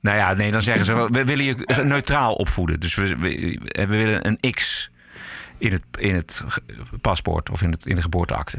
[0.00, 2.80] Nou ja, nee, dan zeggen ze, we willen je neutraal opvoeden.
[2.80, 4.90] Dus we, we, we willen een X
[5.58, 6.44] in het, in het
[7.00, 8.58] paspoort of in, het, in de geboorteakte.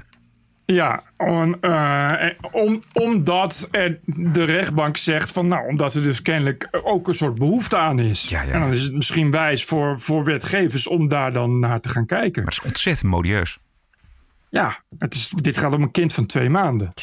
[0.65, 3.69] Ja, eh, om, omdat
[4.05, 8.29] de rechtbank zegt van nou, omdat er dus kennelijk ook een soort behoefte aan is.
[8.29, 8.51] Ja, ja.
[8.51, 12.05] En dan is het misschien wijs voor, voor wetgevers om daar dan naar te gaan
[12.05, 12.43] kijken.
[12.43, 13.57] Maar het is ontzettend modieus.
[14.49, 16.93] Ja, het is, dit gaat om een kind van twee maanden.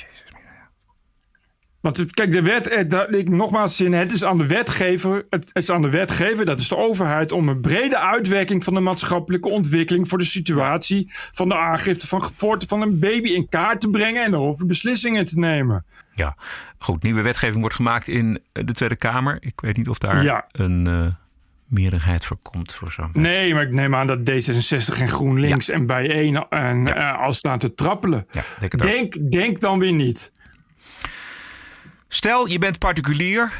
[1.82, 5.50] Want het- kijk, de wet, eh, dat- ik, nogmaals, het is aan de wetgever, het
[5.52, 9.48] is aan de wetgever, dat is de overheid, om een brede uitwerking van de maatschappelijke
[9.48, 13.90] ontwikkeling voor de situatie van de aangifte van geboorte van een baby in kaart te
[13.90, 15.84] brengen en daarover beslissingen te nemen.
[16.12, 16.36] Ja,
[16.78, 17.02] goed.
[17.02, 19.36] Nieuwe wetgeving wordt gemaakt in eh, de Tweede Kamer.
[19.40, 20.44] Ik weet niet of daar Ja.
[20.52, 21.06] een eh,
[21.66, 23.10] meerderheid voor komt voor zo'n.
[23.12, 27.58] Nee, maar ik neem aan dat D66 en GroenLinks en bijeen en eh, al staan
[27.58, 28.26] te trappelen.
[28.76, 30.32] denk, denk dan weer niet.
[32.14, 33.58] Stel, je bent particulier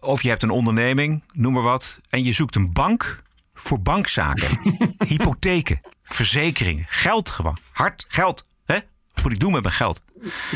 [0.00, 3.22] of je hebt een onderneming, noem maar wat, en je zoekt een bank
[3.54, 4.58] voor bankzaken,
[5.06, 8.46] hypotheken, verzekeringen, geld gewoon, hard geld.
[8.64, 8.78] Hè?
[9.12, 10.00] Wat moet ik doen met mijn geld?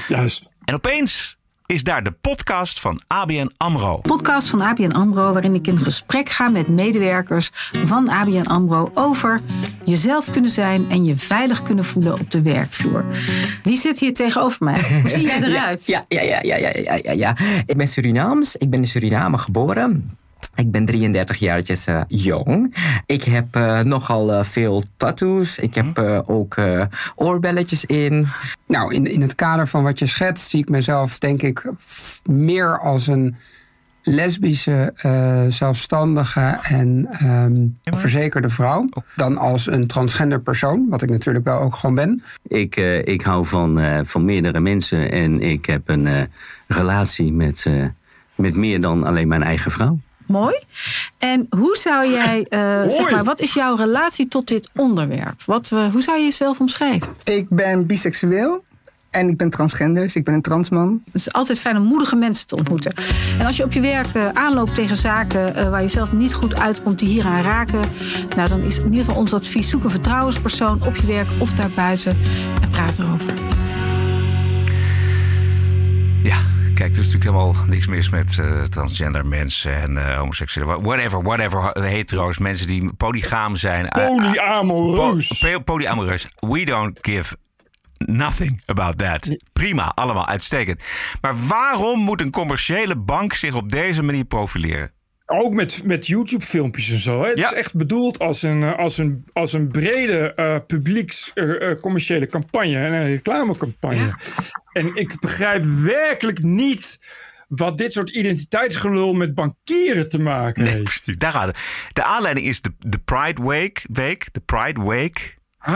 [0.08, 0.54] Juist.
[0.64, 1.37] En opeens
[1.72, 3.96] is daar de podcast van ABN AMRO.
[3.96, 5.32] podcast van ABN AMRO...
[5.32, 7.50] waarin ik in gesprek ga met medewerkers
[7.84, 8.90] van ABN AMRO...
[8.94, 9.40] over
[9.84, 13.04] jezelf kunnen zijn en je veilig kunnen voelen op de werkvloer.
[13.62, 15.00] Wie zit hier tegenover mij?
[15.00, 15.86] Hoe zie jij eruit?
[15.86, 17.36] Ja, ja, ja, ja, ja, ja, ja, ja.
[17.66, 18.56] Ik ben Surinaams.
[18.56, 20.16] Ik ben in Suriname geboren.
[20.54, 22.74] Ik ben 33 jaartjes eh, jong.
[23.06, 25.58] Ik heb eh, nogal eh, veel tattoos.
[25.58, 26.82] Ik heb eh, ook eh,
[27.14, 28.26] oorbelletjes in.
[28.66, 31.72] Nou, in, in het kader van wat je schetst, zie ik mezelf denk ik
[32.24, 33.36] meer als een
[34.02, 38.88] lesbische, eh, zelfstandige en ehm, verzekerde vrouw.
[39.16, 42.22] Dan als een transgender persoon, wat ik natuurlijk wel ook gewoon ben.
[42.46, 46.22] Ik, eh, ik hou van, eh, van meerdere mensen en ik heb een eh,
[46.66, 47.84] relatie met, eh,
[48.34, 49.98] met meer dan alleen mijn eigen vrouw.
[50.28, 50.54] Mooi.
[51.18, 55.42] En hoe zou jij, eh, zeg maar, wat is jouw relatie tot dit onderwerp?
[55.44, 57.08] Wat, eh, hoe zou je jezelf omschrijven?
[57.24, 58.64] Ik ben biseksueel
[59.10, 61.02] en ik ben transgender, dus ik ben een transman.
[61.04, 62.94] Het is altijd fijn om moedige mensen te ontmoeten.
[63.38, 66.34] En als je op je werk eh, aanloopt tegen zaken eh, waar je zelf niet
[66.34, 67.80] goed uitkomt, die hieraan raken,
[68.36, 71.52] nou, dan is in ieder geval ons advies: zoek een vertrouwenspersoon op je werk of
[71.52, 72.16] daarbuiten
[72.62, 73.34] en praat erover.
[76.22, 76.38] Ja,
[76.78, 80.82] kijk, er is natuurlijk helemaal niks mis met eh, transgender mensen en eh homoseksuelen.
[80.82, 83.88] Whatever, whatever, hetero's, mensen die polygaam zijn.
[83.88, 85.38] Eh, Polyamoreus.
[85.52, 86.28] po- polyamoreus.
[86.40, 87.36] We don't give
[87.98, 89.36] nothing about that.
[89.52, 90.82] Prima, allemaal uitstekend.
[91.20, 94.90] Maar waarom moet een commerciële bank zich op deze manier profileren?
[95.30, 97.22] Ook met, met YouTube-filmpjes en zo.
[97.22, 97.28] Hè?
[97.28, 97.44] Het Ja.
[97.44, 101.80] is echt bedoeld als een, eh, als een, als een brede eh publieks eh, eh,
[101.80, 104.14] commerciële campagne en een reclamecampagne.
[104.72, 106.98] En ik begrijp werkelijk niet
[107.48, 110.84] wat dit soort identiteitsgelul met bankieren te maken Nee, heeft.
[110.84, 111.88] precies, daar gaat het.
[111.92, 114.26] De aanleiding is de, de Pride Week, week.
[114.32, 115.34] De Pride Week.
[115.58, 115.74] Ah,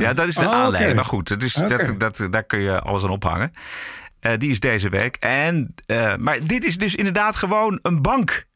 [0.00, 0.94] Ja, dat is de aanleiding.
[0.94, 3.50] Maar goed, dat is, dat, dat, daar kun je alles aan ophangen.
[4.20, 5.16] Eh, die is deze week.
[5.16, 8.48] En, eh, maar dit is dus inderdaad gewoon een bank.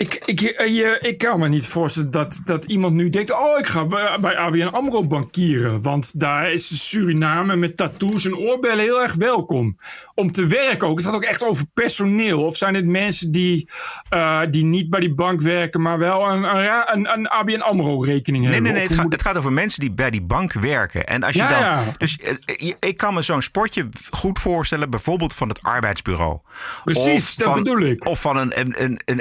[0.00, 3.32] Ik, ik, je, ik kan me niet voorstellen dat, dat iemand nu denkt...
[3.32, 3.84] oh, ik ga
[4.20, 5.82] bij, ABN AMRO bankieren.
[5.82, 9.78] Want daar is Suriname met tattoos en oorbellen heel erg welkom.
[10.14, 10.96] Om te werken ook.
[10.96, 12.44] Het gaat ook echt over personeel.
[12.44, 13.68] Of zijn het mensen die,
[14.08, 15.80] eh, die niet bij die bank werken...
[15.82, 18.72] maar wel een, een, een, een ABN AMRO-rekening Nee, hebben?
[18.72, 18.98] nee, nee.
[18.98, 21.06] Het het gaat over mensen die bij die bank werken.
[21.06, 21.58] En als je Ja, dan.
[21.60, 21.82] ja.
[21.98, 26.38] Dus eh, ik kan me zo'n sportje goed voorstellen, bijvoorbeeld van het arbeidsbureau.
[26.84, 28.06] Precies, Of dat van- bedoel ik.
[28.06, 29.20] Of van een, een, een, een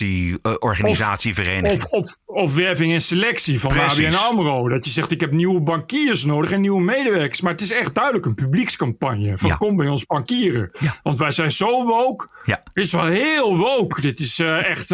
[0.00, 1.84] emancipatie-organisatie, vereniging.
[1.84, 3.70] Of, of, of werving en selectie van.
[3.78, 4.68] ABN AMRO.
[4.68, 7.40] Dat je zegt, ik heb nieuwe bankiers nodig en nieuwe medewerkers.
[7.40, 9.38] Maar het is echt duidelijk een publiekscampagne.
[9.38, 9.56] Van Ja.
[9.56, 10.70] kom bij ons bankieren.
[11.02, 12.26] Want wij zijn zo woke.
[12.44, 12.62] Ja.
[12.72, 14.00] Dit is wel heel woke.
[14.00, 14.90] Dit is eh, echt...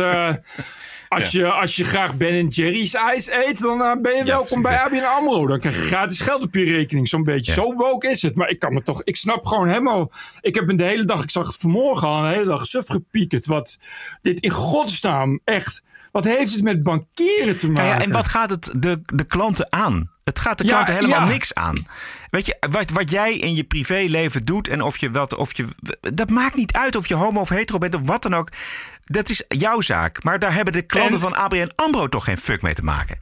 [1.09, 4.79] als, je, als je graag Ben Jerry's ijs eet, dan eh, ben je welkom bij
[4.79, 5.47] ABN AMRO.
[5.47, 7.09] Dan krijg je gratis geld op je rekening.
[7.09, 7.53] Zo'n beetje.
[7.53, 8.35] Zo woke is het.
[8.35, 9.03] Maar ik kan me toch...
[9.03, 10.11] Ik snap gewoon helemaal...
[10.41, 11.23] Ik heb de hele dag...
[11.23, 13.47] Ik zag vanmorgen al een hele dag suf gepiekerd.
[13.47, 13.79] Wat
[14.23, 15.83] dit in godsnaam echt...
[16.13, 17.85] Wat heeft het met bankieren te maken?
[17.85, 20.11] ja, en wat gaat het de, de klanten aan?
[20.25, 21.87] Het gaat de Ja, klanten helemaal niks aan.
[22.31, 25.67] Weet je, wat, wat jij in je privéleven doet en of je wat, of je.
[26.01, 28.49] Dat maakt niet uit of je homo of hetero bent of wat dan ook.
[29.05, 30.23] Dat is jouw zaak.
[30.23, 33.19] Maar daar hebben de klanten En- van ABN Ambro toch geen fuck mee te maken.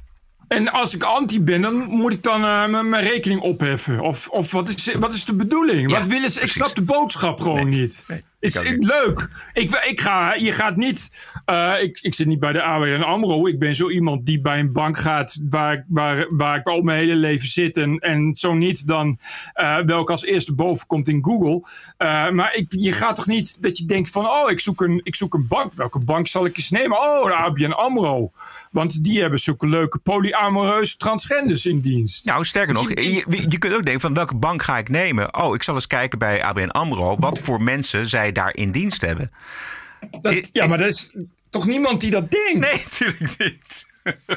[0.48, 4.00] En als ik anti ben, dan moet ik dan eh, mijn mijn rekening opheffen.
[4.00, 5.90] Of, of wat, is, wat is de bedoeling?
[5.90, 6.40] Ja, wat willen ze?
[6.40, 8.04] Ik snap de boodschap gewoon niet.
[8.42, 9.28] Is leuk.
[9.52, 11.30] Ik, ik ga, je gaat niet.
[11.44, 13.46] eh, ik, ik zit niet bij de ABN Amro.
[13.46, 16.98] Ik ben zo iemand die bij een bank gaat waar, waar, waar ik al mijn
[16.98, 17.76] hele leven zit.
[17.76, 19.18] En, en zo niet, dan
[19.52, 21.62] eh welke als eerste boven komt in Google.
[21.96, 25.00] Eh, maar ik, je gaat toch niet dat je denkt van, oh, ik zoek, een,
[25.04, 25.74] ik zoek een bank.
[25.74, 26.98] Welke bank zal ik eens nemen?
[27.00, 28.30] Oh, de ABN Amro.
[28.70, 32.24] Want die hebben zulke leuke polyamoreuze transgenders in dienst.
[32.24, 35.34] Nou, sterker nog, je, je- je kunt ook denken van welke bank ga ik nemen?
[35.34, 39.00] Oh, ik zal eens kijken bij ABN AMRO wat voor mensen zij daar in dienst
[39.00, 39.30] hebben.
[40.22, 41.14] Dat- ja, maar dat is
[41.50, 42.58] toch niemand die dat denkt?
[42.60, 43.84] Nee, natuurlijk niet.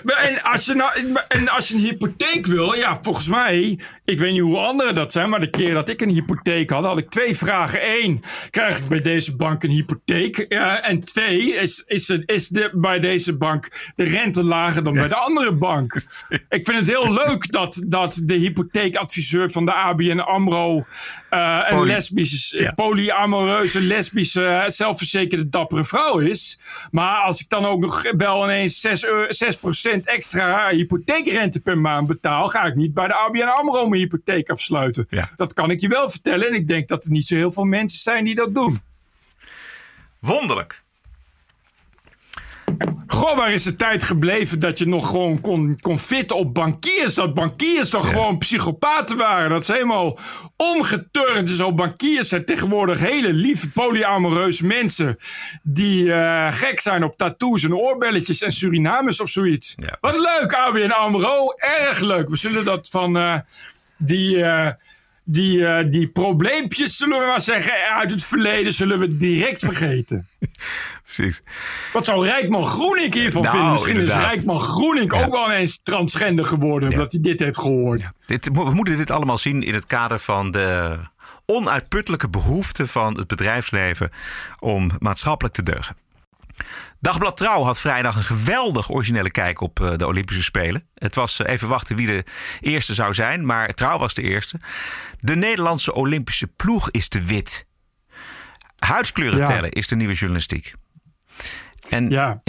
[0.04, 0.92] Maar En als, je nou,
[1.28, 5.12] en als je een hypotheek wil, ja, volgens mij, ik weet niet hoe anderen dat
[5.12, 7.80] zijn, maar de keer dat ik een hypotheek had, had ik twee vragen.
[7.84, 10.38] Eén, krijg ik bij deze bank een hypotheek?
[10.38, 15.08] En twee, is, is, het, is de, bij deze bank de rente lager dan bij
[15.08, 15.94] de andere bank?
[16.50, 20.84] Ik vind het heel leuk dat, dat de hypotheekadviseur van de ABN AMRO
[21.30, 26.60] eh, een Poly- lesbische, polyamoreuze, lesbische, zelfverzekerde, dappere vrouw is.
[26.92, 29.55] Maar als ik dan ook nog wel ineens 6, euro- 6%
[30.04, 35.08] extra hypotheekrente per maand betaal, ga ik niet bij de ABN AMRO mijn hypotheek afsluiten.
[35.36, 36.48] Dat kan ik je wel vertellen.
[36.48, 38.82] En ik denk dat er niet zo heel veel mensen zijn die dat doen.
[40.20, 40.84] Wonderlijk.
[43.26, 47.14] Goh, waar is de tijd gebleven dat je nog gewoon kon, kon fitten op bankiers?
[47.14, 49.50] Dat bankiers toch gewoon psychopaten waren?
[49.50, 50.18] Dat ze helemaal
[50.58, 51.50] omgeturnd.
[51.50, 55.18] Zo bankiers zijn tegenwoordig hele lieve polyamoreuze mensen.
[55.64, 59.76] Die eh, gek zijn op tattoos en oorbelletjes en Surinamers of zoiets.
[60.02, 61.54] Wat leuk, ABN AMRO.
[61.56, 62.30] Erg leuk.
[62.30, 63.40] We zullen dat van eh,
[63.98, 64.44] die...
[64.44, 64.72] eh,
[65.26, 70.28] die, eh, die probleempjes, zullen we maar zeggen, uit het verleden, zullen we direct vergeten.
[71.04, 71.42] Precies.
[71.94, 73.72] Wat zou Rijkman Groening hiervan Nou, vinden?
[73.74, 74.22] Misschien inderdaad.
[74.22, 78.12] is Rijkman Groening ook wel eens transgender geworden, omdat hij dit heeft gehoord.
[78.26, 80.98] Dit, we moeten dit allemaal zien in het kader van de
[81.46, 84.12] onuitputtelijke behoefte van het bedrijfsleven
[84.60, 85.96] om maatschappelijk te deugen.
[87.06, 90.88] Dagblad Trouw had vrijdag een geweldig originele kijk op eh, de Olympische Spelen.
[90.94, 92.24] Het was eh, even wachten wie de
[92.60, 94.60] eerste zou zijn, maar Trouw was de eerste.
[95.18, 97.66] De Nederlandse Olympische ploeg is te wit.
[98.80, 99.46] Huidskleuren Ja.
[99.46, 100.74] tellen is de nieuwe journalistiek.
[101.90, 102.42] En ja.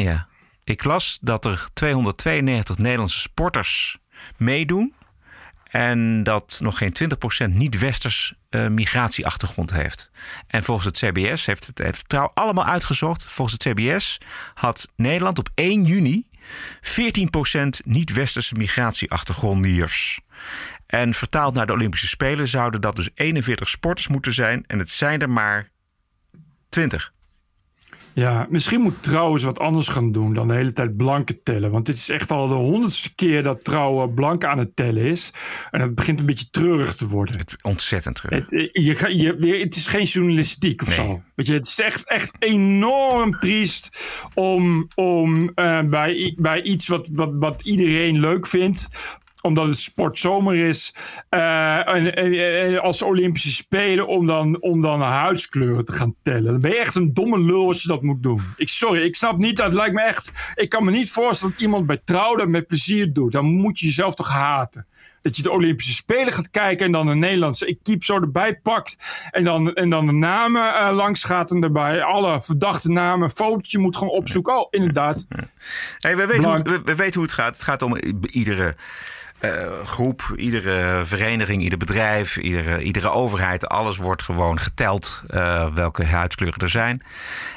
[0.64, 3.98] ik las dat er 292 Nederlandse sporters
[4.36, 4.94] meedoen.
[5.76, 6.96] En dat nog geen
[7.44, 10.10] 20% niet-westers eh, migratieachtergrond heeft.
[10.46, 13.22] En volgens het CBS heeft het, heeft het trouw allemaal uitgezocht.
[13.22, 14.18] Volgens het CBS
[14.54, 16.26] had Nederland op 1 juni
[16.80, 20.20] 14% niet-westerse migratieachtergrondiërs.
[20.86, 24.64] En vertaald naar de Olympische Spelen zouden dat dus 41 sporters moeten zijn.
[24.66, 25.70] En het zijn er maar
[26.68, 27.12] 20.
[28.16, 31.70] Ja, misschien moet trouwens wat anders gaan doen dan de hele tijd blanken tellen.
[31.70, 35.32] Want dit is echt al de honderdste keer dat trouw blank aan het tellen is.
[35.70, 37.40] En het begint een beetje treurig te worden.
[37.62, 38.50] Ontzettend treurig.
[38.50, 41.22] Het, eh, je, je, het is geen journalistiek of zo.
[41.34, 44.00] Weet je, het is echt, echt enorm triest
[44.34, 48.88] om, om eh, bij, bij iets wat, wat, wat iedereen leuk vindt
[49.46, 50.94] omdat het sportzomer is.
[51.28, 54.06] eh, en, en- en als Olympische Spelen.
[54.06, 56.44] Om dan, om dan huidskleuren te gaan tellen.
[56.44, 58.40] Dan ben je echt een domme lul als je dat moet doen.
[58.56, 59.56] Ik, sorry, ik snap niet.
[59.56, 60.52] Dat lijkt me echt.
[60.54, 63.32] Ik kan me niet voorstellen dat iemand bij trouw dat met plezier doet.
[63.32, 64.86] Dan moet je jezelf toch haten.
[65.22, 69.26] Dat je de Olympische Spelen gaat kijken en dan een Nederlandse equipe zo erbij pakt.
[69.30, 73.78] En dan, en dan de namen eh, langs gaat en erbij alle verdachte namen, fotootje
[73.78, 74.58] moet gaan opzoeken.
[74.58, 75.26] Oh, inderdaad.
[75.98, 77.54] Hey, we, weten hoe, we, we weten hoe het gaat.
[77.54, 77.96] Het gaat om
[78.30, 78.74] iedere
[79.84, 83.68] groep, iedere vereniging, ieder bedrijf, iedere, iedere overheid.
[83.68, 87.02] Alles wordt gewoon geteld eh, welke huidkleuren er zijn.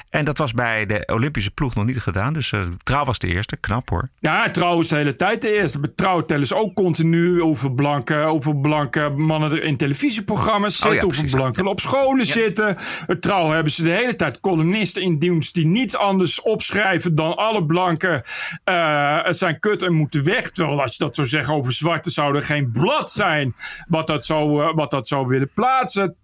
[0.09, 2.33] En dat was bij de Olympische ploeg nog niet gedaan.
[2.33, 3.57] Dus eh Trouw was de eerste.
[3.57, 4.09] Knap hoor.
[4.19, 5.79] Ja, trouwens de hele tijd de eerste.
[5.79, 10.85] Bij Trouw tellen ze ook continu over blanke, over blanke mannen er in televisieprogramma's Oh
[10.85, 11.05] ja, zitten.
[11.09, 11.35] over precies.
[11.37, 12.31] blanken op scholen Ja.
[12.31, 12.77] zitten.
[13.07, 17.35] Bij Trouw hebben ze de hele tijd columnisten in dienst die niets anders opschrijven dan
[17.37, 18.21] alle blanken
[18.63, 20.49] eh, zijn kut en moeten weg.
[20.51, 23.55] Terwijl als je dat zou zeggen over zwarte zou er geen blad zijn
[23.87, 26.15] wat dat zou, eh, wat dat zou willen plaatsen.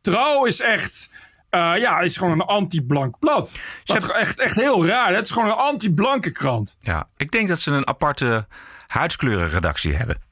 [0.00, 1.26] Trouw is echt...
[1.50, 3.60] eh, ja, is gewoon een anti-blank blad.
[3.84, 5.14] Dat is echt, echt heel raar.
[5.14, 6.76] Het is gewoon een anti-blanke krant.
[6.80, 8.46] Ja, ik denk dat ze een aparte
[8.86, 10.26] huidskleurenredactie hebben.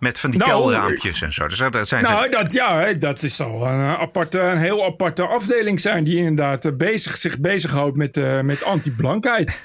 [0.00, 1.48] Met van die Nou, telraampjes en zo.
[1.48, 2.30] Dus dat zijn nou, ze...
[2.30, 6.64] dat, ja, dat is al een, eh, aparte, een heel aparte afdeling zijn die inderdaad
[6.64, 9.60] eh, bezig, zich bezighoudt met, eh, met anti-blankheid.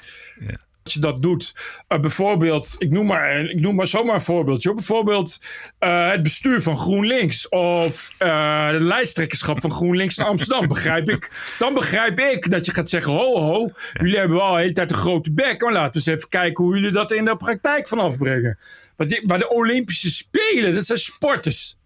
[0.84, 1.52] Als je dat doet,
[1.88, 4.74] eh, bijvoorbeeld, ik noem, maar, ik noem maar zomaar een voorbeeldje.
[4.74, 5.38] Bijvoorbeeld
[5.78, 10.68] eh, het bestuur van GroenLinks of eh, de lijsttrekkerschap van GroenLinks in Amsterdam.
[10.68, 14.60] begrijp ik, dan begrijp ik dat je gaat zeggen: ho, ho, jullie hebben wel de
[14.60, 17.24] hele tijd een grote bek, maar laten we eens even kijken hoe jullie dat in
[17.24, 18.58] de praktijk vanaf brengen.
[18.96, 21.76] Maar, maar de Olympische Spelen, dat zijn sporters.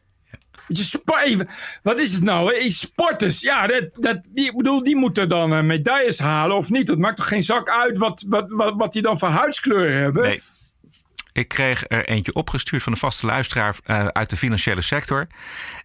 [1.82, 2.70] Wat is het nou?
[2.70, 6.86] Sporters, ja, dat, dat, ik bedoel, die moeten dan eh, medailles halen of niet.
[6.86, 10.22] Dat maakt toch geen zak uit wat, wat, wat, wat die dan voor huidskleur hebben?
[10.22, 10.40] Nee.
[11.32, 15.26] Ik kreeg er eentje opgestuurd van een vaste luisteraar eh, uit de financiële sector.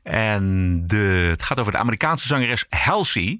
[0.03, 3.39] En de, het gaat over de Amerikaanse zangeres Halsey.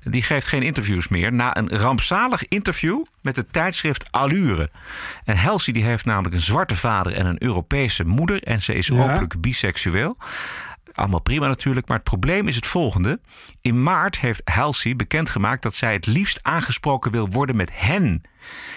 [0.00, 4.70] Die geeft geen interviews meer na een rampzalig interview met het tijdschrift Allure.
[5.24, 8.42] En Halsey die heeft namelijk een zwarte vader en een Europese moeder.
[8.42, 8.94] En ze is Ja.
[9.02, 10.16] openlijk biseksueel.
[10.94, 13.20] Allemaal prima natuurlijk, maar het probleem is het volgende.
[13.60, 18.22] In maart heeft Halsey bekendgemaakt dat zij het liefst aangesproken wil worden met hen.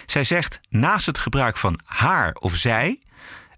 [0.05, 2.99] Zij zegt, naast het gebruik van haar of zij,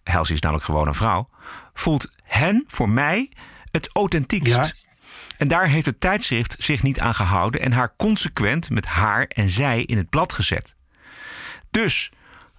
[0.03, 1.29] Halsey is namelijk gewoon een vrouw,
[1.73, 3.31] voelt hen voor mij
[3.71, 4.55] het authentiekst.
[4.55, 4.71] Ja.
[5.41, 9.49] En daar heeft het tijdschrift zich niet aan gehouden en haar consequent met haar en
[9.49, 10.73] zij in het blad gezet.
[11.71, 12.11] Dus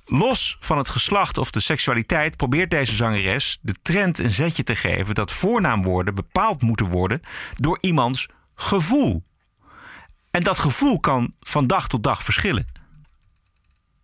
[0.04, 4.76] los van het geslacht of de seksualiteit probeert deze zangeres de trend een zetje te
[4.76, 7.20] geven dat voornaamwoorden bepaald moeten worden
[7.56, 9.24] door iemands gevoel.
[10.30, 12.66] En dat gevoel kan van dag tot dag verschillen.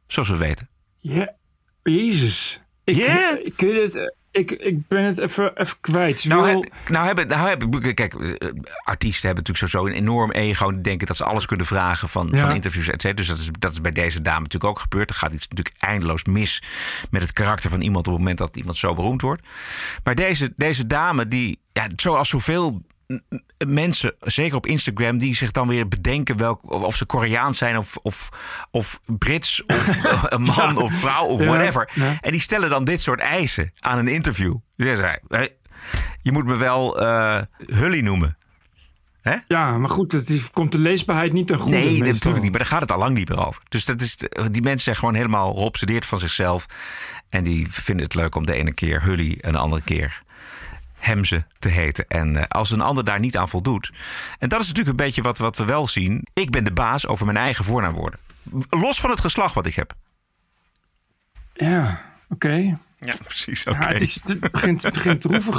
[0.06, 0.68] Zoals we weten.
[0.96, 1.34] Ja,
[1.82, 2.60] Jezus.
[2.84, 3.38] Ik, Ja.
[3.42, 6.24] ik, weet het, ik, ik ben het even, even kwijt.
[6.24, 8.50] Nou, wil- heb, nou, hebben, nou hebben, kijk, eh,
[8.84, 10.70] artiesten hebben natuurlijk sowieso een enorm ego.
[10.70, 12.38] Die denken dat ze alles kunnen vragen van, Ja.
[12.38, 13.14] van interviews, et cetera.
[13.14, 15.10] Dus dat is, dat is bij deze dame natuurlijk ook gebeurd.
[15.10, 16.62] Er gaat iets natuurlijk eindeloos mis
[17.10, 19.46] met het karakter van iemand op het moment dat iemand zo beroemd wordt.
[20.04, 22.80] Maar deze, deze dame, die, ja, zoals zoveel
[23.66, 27.96] mensen, zeker op Instagram, die zich dan weer bedenken welk, of ze Koreaans zijn of,
[27.96, 28.28] of,
[28.70, 29.86] of Brits of
[30.32, 30.82] een man Ja.
[30.82, 31.90] of vrouw of whatever.
[31.94, 32.18] ja.
[32.20, 34.56] En die stellen dan dit soort eisen aan een interview.
[34.76, 35.46] Die zeggen, "Hé,
[36.20, 38.36] je moet me wel eh Hully noemen.
[39.48, 41.76] Ja, maar goed, het is, komt de leesbaarheid niet ten goede.
[41.76, 42.06] Nee, meestal.
[42.12, 42.50] natuurlijk niet.
[42.50, 43.62] Maar daar gaat het al lang niet meer over.
[43.68, 44.16] Dus dat is,
[44.50, 46.66] die mensen zijn gewoon helemaal geobsedeerd van zichzelf.
[47.28, 50.22] En die vinden het leuk om de ene keer Hully en de andere keer
[50.98, 52.06] Hemze te heten.
[52.08, 53.92] En eh, als een ander daar niet aan voldoet.
[54.38, 56.26] En dat is natuurlijk een beetje wat, wat we wel zien.
[56.32, 58.20] Ik ben de baas over mijn eigen voornaamwoorden.
[58.68, 59.94] Los van het geslacht wat ik heb.
[61.54, 62.76] Ja, oké.
[63.00, 63.62] Ja, precies.
[63.62, 63.88] Ja, Oké.
[63.88, 65.58] het, is, het, begint, het begint droevig.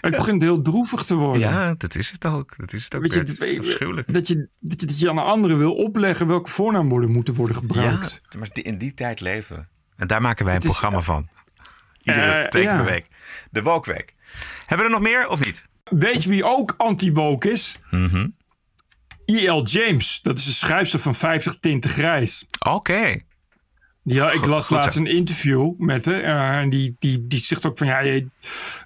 [0.00, 1.40] Het begint heel droevig te worden.
[1.40, 2.56] Ja, dat is het ook.
[2.56, 3.00] Dat is het ook.
[3.02, 4.48] Weet je, dat, je, dat, je,
[4.86, 8.20] dat je aan een andere wil opleggen welke voornaamwoorden moeten worden gebruikt.
[8.28, 9.68] Ja, maar in die tijd leven.
[9.96, 11.28] En daar maken wij een Het is- programma van.
[12.02, 12.76] Iedere Eh, teken ja.
[12.76, 13.06] per week.
[13.50, 14.14] De Wokweek.
[14.66, 15.64] Hebben we er nog meer of niet?
[15.84, 17.78] Weet je wie ook anti-woke is?
[17.90, 18.28] Mhm.
[19.24, 19.62] E.L.
[19.64, 20.20] James.
[20.22, 22.46] Dat is de schrijfster van 50 Tinten Grijs.
[22.58, 23.20] Oké.
[24.06, 26.20] Ja, ik las goed laatst een interview met haar.
[26.22, 28.20] eh, en die, die, die zegt ook van ja,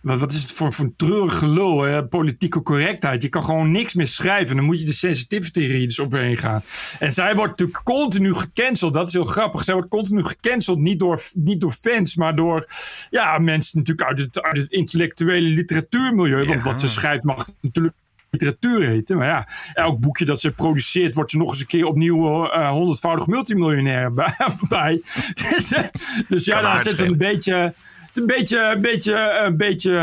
[0.03, 2.07] wat, wat is het voor, voor een treurige lul, hè?
[2.07, 3.23] politieke correctheid.
[3.23, 4.57] Je kan gewoon niks meer schrijven.
[4.57, 6.63] Dan moet je de sensitivity readers overheen gaan.
[6.99, 8.95] En zij wordt natuurlijk continu gecanceld.
[8.95, 9.65] Dat is heel grappig.
[9.65, 10.79] Zij wordt continu gecanceld.
[10.79, 12.67] Niet door, niet door fans, maar door
[13.11, 16.47] ja, mensen natuurlijk uit het, uit het intellectuele literatuurmilieu.
[16.47, 17.95] Want wat ze schrijft mag natuurlijk
[18.31, 19.17] literatuur heten.
[19.17, 22.71] Maar ja, elk boekje dat ze produceert, wordt ze nog eens een keer opnieuw eh,
[22.71, 24.35] honderdvoudig multimiljonair bij.
[24.69, 25.03] bij.
[25.51, 25.83] dus, eh,
[26.29, 27.75] dus ja, daar zit een beetje.
[28.15, 29.97] Een beetje, een beetje, een beetje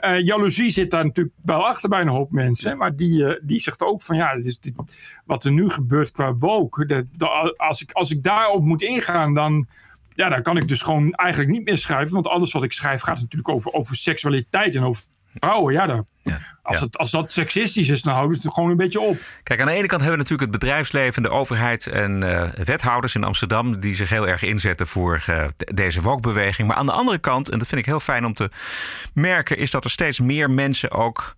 [0.00, 2.78] eh, jaloezie zit daar natuurlijk wel achter bij een hoop mensen.
[2.78, 4.72] Maar die, die zegt ook van ja, dit
[5.24, 6.86] wat er nu gebeurt qua woke.
[6.86, 9.66] Dat, dat- als, ik, als ik daarop moet ingaan, dan,
[10.14, 12.14] ja, dan kan ik dus gewoon eigenlijk niet meer schrijven.
[12.14, 15.02] Want alles wat ik schrijf gaat natuurlijk over, over seksualiteit en over
[15.34, 15.74] vrouwen.
[15.74, 16.04] Ja,
[16.62, 19.16] als, Het, als dat seksistisch is, dan houdt het gewoon een beetje op.
[19.42, 23.14] Kijk, aan de ene kant hebben we natuurlijk het bedrijfsleven, de overheid en eh, wethouders
[23.14, 26.68] in Amsterdam die zich heel erg inzetten voor eh, de- deze wokbeweging.
[26.68, 28.50] Maar aan de andere kant, en dat vind ik heel fijn om te
[29.12, 31.34] merken, is dat er steeds meer mensen ook,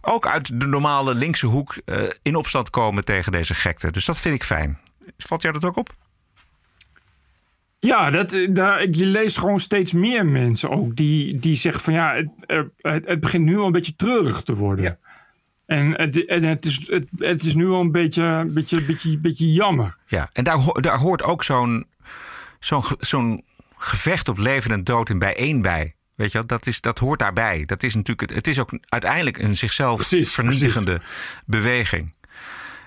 [0.00, 3.90] ook uit de normale linkse hoek eh, in opstand komen tegen deze gekte.
[3.90, 4.78] Dus dat vind ik fijn.
[5.18, 5.94] Valt jou dat ook op?
[7.84, 11.92] Ja, dat, eh, daar, je leest gewoon steeds meer mensen ook die, die zeggen van
[11.92, 12.28] ja, het,
[12.80, 14.98] het, het begint nu al een beetje treurig te worden.
[15.66, 19.18] En, het, en het, is, het, het is nu al een beetje, een beetje, beetje,
[19.18, 19.96] beetje jammer.
[20.06, 21.86] Ja, en daar, daar hoort ook zo'n
[22.60, 23.44] zo'n zo'n
[23.76, 25.94] gevecht op leven en dood in bijeen bij.
[26.14, 27.64] Weet je wel, dat, is, dat hoort daarbij.
[27.64, 31.00] Dat is natuurlijk, het- het is ook uiteindelijk een zichzelf vernietigende
[31.46, 32.12] beweging.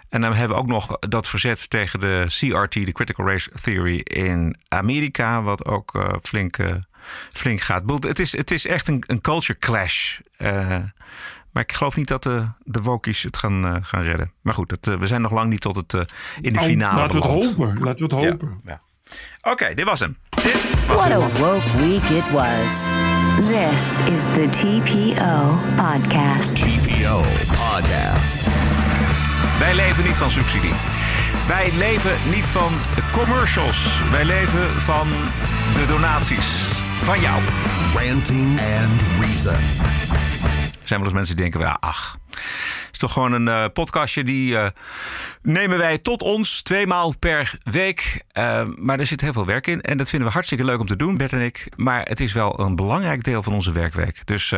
[0.10, 4.00] En dan hebben we ook nog dat verzet tegen de CRT, de Critical Race Theory
[4.00, 6.76] in Amerika, wat ook eh, flink, eh,
[7.30, 7.84] flink gaat.
[8.00, 10.20] Het is, het is echt een, een culture clash.
[10.38, 10.78] Eh,
[11.52, 14.32] maar ik geloof niet dat de, de wokies het gaan, gaan redden.
[14.42, 16.02] Maar goed, dat, we zijn nog lang niet tot het, eh,
[16.42, 17.58] in de Nou, finale laten we het beland.
[17.58, 17.84] hopen.
[17.84, 18.62] Laten we het hopen.
[18.66, 18.82] ja.
[19.42, 20.18] Oké, dit was hem.
[20.88, 22.88] What a woke week it was.
[23.48, 26.56] This is the TPO podcast.
[26.56, 28.48] TPO Podcast.
[29.60, 30.74] Wij leven niet van subsidie.
[31.48, 32.74] Wij leven niet van
[33.12, 34.02] commercials.
[34.12, 35.08] Wij leven van
[35.74, 36.46] de donaties.
[37.02, 37.42] Van jou.
[37.94, 39.54] Ranting and Reason.
[39.54, 42.18] Er zijn wel eens mensen die denken, ja, ach,
[42.98, 44.70] toch gewoon een eh, podcastje die eh,
[45.42, 48.24] nemen wij tot ons tweemaal per week.
[48.32, 50.88] Eh, maar er zit heel veel werk in en dat vinden we hartstikke leuk om
[50.88, 51.68] te doen, Bert en ik.
[51.76, 54.26] Maar het is wel een belangrijk deel van onze werkweek.
[54.26, 54.54] Dus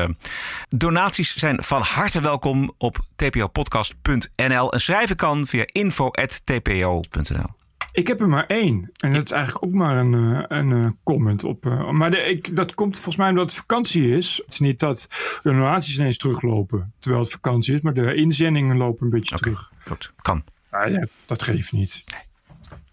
[0.69, 4.73] donaties zijn van harte welkom op tpopodcast.nl.
[4.73, 7.58] En schrijven kan via info.tpo.nl.
[7.91, 8.91] Ik heb er maar één.
[8.97, 11.65] En dat is eigenlijk ook maar een, eh, een eh, comment op.
[11.65, 14.41] Eh, maar de, ik, dat komt volgens mij omdat het vakantie is.
[14.45, 15.07] Het is niet dat
[15.43, 17.81] de donaties ineens teruglopen terwijl het vakantie is.
[17.81, 19.71] Maar de inzendingen lopen een beetje terug.
[19.79, 20.43] Goed, kan.
[20.69, 22.03] Ah, ja, dat geeft niet.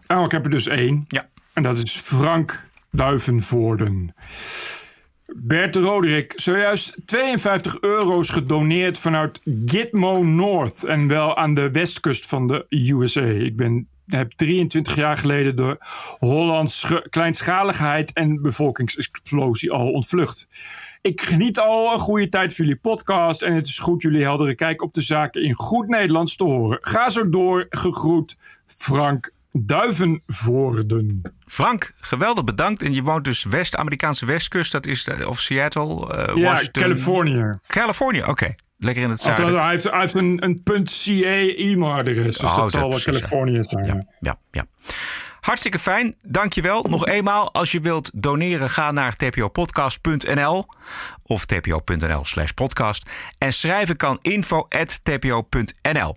[0.07, 1.05] Oh, ik heb er dus één.
[1.09, 1.29] Ja.
[1.53, 4.15] En dat is Frank Duivenvoorden.
[5.35, 10.85] Bert Roderick, zojuist 52 euro's gedoneerd vanuit Gitmo North.
[10.85, 13.21] En wel aan de westkust van de USA.
[13.21, 15.77] Ik ben heb 23 jaar geleden de
[16.19, 20.49] Hollands kleinschaligheid en bevolkingsexplosie al ontvlucht.
[21.01, 24.55] Ik geniet al een goede tijd van jullie podcast en het is goed jullie heldere
[24.55, 26.79] kijk op de zaken in goed Nederlands te horen.
[26.81, 28.37] Ga zo door, gegroet
[28.67, 31.23] Frank Duivenvoorden.
[31.47, 32.83] Frank, geweldig bedankt.
[32.83, 36.83] En je woont dus West-Amerikaanse westkust, dat is of Seattle, uh, ja, Washington.
[36.83, 37.59] Californië.
[37.67, 38.55] Californië, oké.
[38.79, 39.61] Lekker in het zuiden.
[39.61, 42.37] hij heeft, hij heeft een, een .ca e-mailadres.
[42.37, 43.87] Dus oh, dat zal wel Californië zijn.
[43.87, 44.67] Ja, ja, ja.
[45.41, 46.15] Hartstikke fijn.
[46.27, 46.83] Dankjewel.
[46.83, 50.67] Nog eenmaal, als je wilt doneren, ga naar tpopodcast.nl
[51.23, 53.11] of tpo.nl slash podcast.
[53.39, 56.17] En schrijven kan info at tpo.nl.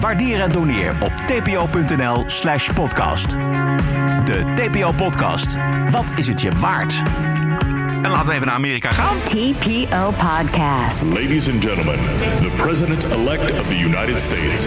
[0.00, 3.30] Waardeer en doneer op tpo.nl slash podcast.
[4.24, 5.56] De TPO-podcast.
[5.90, 7.02] Wat is het je waard?
[8.02, 9.16] En laten we even naar Amerika gaan.
[9.24, 11.06] TPO Podcast.
[11.06, 11.98] Ladies and gentlemen,
[12.40, 14.66] the president-elect of the United States.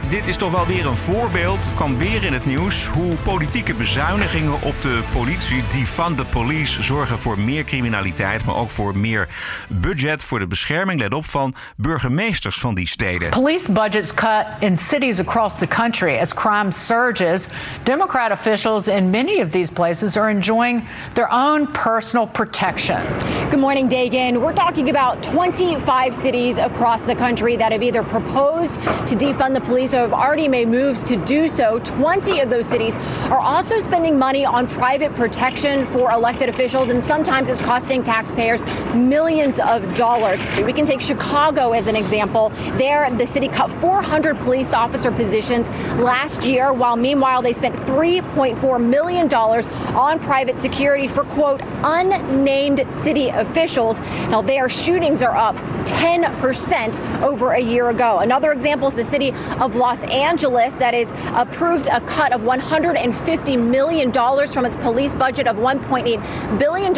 [0.11, 1.65] dit is toch wel weer een voorbeeld.
[1.65, 6.25] Het kwam weer in het nieuws hoe politieke bezuinigingen op de politie, die van de
[6.25, 9.27] police, zorgen voor meer criminaliteit, maar ook voor meer
[9.67, 13.29] budget voor de bescherming, let op, van burgemeesters van die steden.
[13.29, 17.47] Police budgets cut in cities across the country as crime surges.
[17.83, 20.83] Democrat officials in many of these places are enjoying
[21.13, 22.99] their own personal protection.
[23.49, 24.39] Good morning, Dagan.
[24.39, 28.73] We're talking about 25 cities across the country that have either proposed
[29.07, 31.79] to defund the police have already made moves to do so.
[31.79, 32.97] 20 of those cities
[33.29, 38.63] are also spending money on private protection for elected officials, and sometimes it's costing taxpayers
[38.93, 40.43] millions of dollars.
[40.61, 42.49] We can take Chicago as an example.
[42.77, 48.83] There, the city cut 400 police officer positions last year, while meanwhile they spent $3.4
[48.83, 53.99] million on private security for, quote, unnamed city officials.
[54.29, 58.19] Now, their shootings are up 10% over a year ago.
[58.19, 62.43] Another example is the city of Los Los Angeles that is approved a cut of
[62.43, 66.95] $150 million from its police budget of $1.8 billion.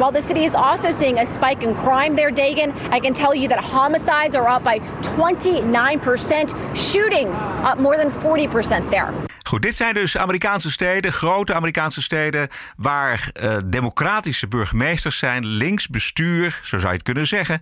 [0.00, 3.36] While the city is also seeing a spike in crime there, Dagan, I can tell
[3.36, 9.14] you that homicides are up by 29%, shootings up more than 40% there.
[9.54, 15.88] Goed, dit zijn dus Amerikaanse steden, grote Amerikaanse steden, waar uh, democratische burgemeesters zijn, links
[15.88, 17.60] bestuur, zo zou je het kunnen zeggen.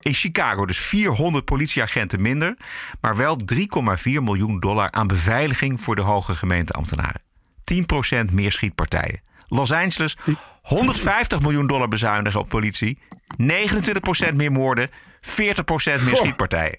[0.00, 2.56] In Chicago dus 400 politieagenten minder,
[3.00, 3.64] maar wel 3,4
[4.04, 7.20] miljoen dollar aan beveiliging voor de hoge gemeenteambtenaren.
[8.30, 9.20] 10% meer schietpartijen.
[9.48, 10.16] Los Angeles
[10.62, 12.98] 150 miljoen dollar bezuinigen op politie,
[14.30, 14.92] 29% meer moorden, 40%
[15.84, 16.78] meer schietpartijen.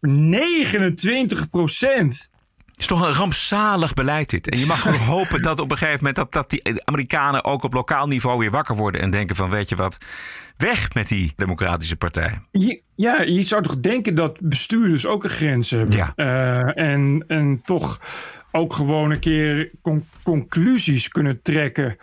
[0.00, 2.30] 29 procent?
[2.80, 4.48] Is toch een rampzalig beleid dit.
[4.48, 7.62] En je mag gewoon hopen dat op een gegeven moment dat, dat die Amerikanen ook
[7.62, 9.98] op lokaal niveau weer wakker worden en denken van weet je wat,
[10.56, 12.40] weg met die democratische partij.
[12.94, 15.96] ja, je zou toch denken dat bestuurders ook een grens hebben.
[15.96, 16.12] Ja.
[16.16, 18.00] Uh, en, en toch
[18.52, 19.70] ook gewoon een keer
[20.22, 21.96] conclusies kunnen trekken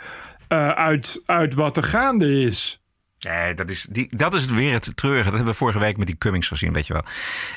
[0.49, 2.81] uh, uit, uit wat er gaande is.
[3.27, 5.23] Nee, dat is, die, dat is weer het treurige.
[5.23, 7.03] Dat hebben we vorige week met die Cummings gezien, weet je wel.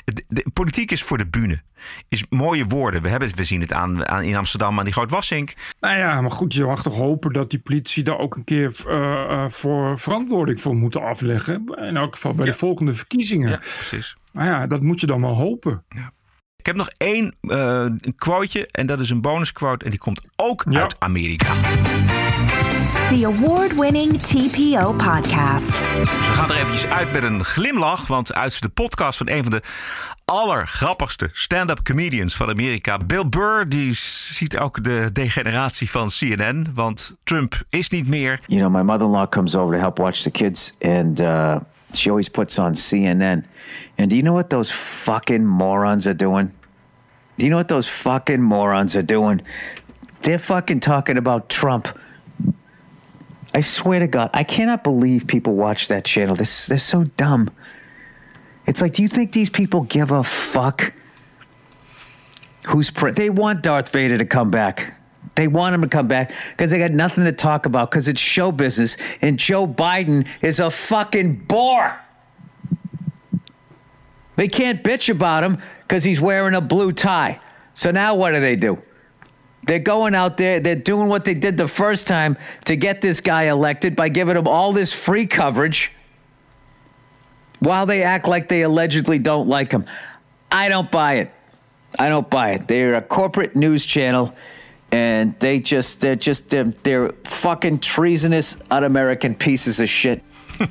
[0.05, 1.61] De, de politiek is voor de bühne.
[2.09, 3.01] Is mooie woorden.
[3.01, 5.53] We, hebben, het- we zien het aan, aan, in Amsterdam aan die groot Wassink.
[5.79, 8.83] Nou ja, maar goed, je mag toch hopen dat die politici daar ook een keer
[8.87, 11.63] eh, eh, voor verantwoording voor moeten afleggen.
[11.77, 13.49] In elk geval bij de volgende verkiezingen.
[13.49, 14.17] Ja, precies.
[14.31, 15.83] Maar ja, dat moet je dan maar hopen.
[16.61, 17.85] Ik heb nog één eh,
[18.15, 21.53] quoteje en dat is een bonusquote en die komt ook uit Amerika.
[23.09, 25.67] The award winning TPO podcast.
[25.67, 29.43] Dus we gaan er eventjes uit met een glimlach, want uit de podcast van een
[29.43, 29.61] van de
[30.25, 37.17] allergrappigste stand-up comedians van Amerika, Bill Burr, die ziet ook de degeneratie van CNN, want
[37.23, 38.39] Trump is niet meer.
[38.45, 41.55] You know, my mother in law comes over to help watch the kids, and uh,
[41.95, 43.45] she always puts on CNN.
[43.97, 46.53] And do you know what those fucking morons are doing?
[47.37, 49.41] Do you know what those fucking morons are doing?
[50.21, 51.87] They're fucking talking about Trump.
[53.53, 56.35] I swear to God, I cannot believe people watch that channel.
[56.35, 57.49] They're, they're so dumb.
[58.65, 60.93] It's like, do you think these people give a fuck?
[62.67, 65.00] Who's pre- they want Darth Vader to come back.
[65.41, 68.21] They want him to come back because they got nothing to talk about because it's
[68.21, 71.99] show business and Joe Biden is a fucking bore.
[74.35, 77.39] They can't bitch about him because he's wearing a blue tie.
[77.73, 78.83] So now what do they do?
[79.63, 83.19] They're going out there, they're doing what they did the first time to get this
[83.19, 85.91] guy elected by giving him all this free coverage
[87.57, 89.87] while they act like they allegedly don't like him.
[90.51, 91.33] I don't buy it.
[91.97, 92.67] I don't buy it.
[92.67, 94.35] They're a corporate news channel
[94.91, 100.19] and they just they're just they're, they're fucking treasonous un-American pieces of shit.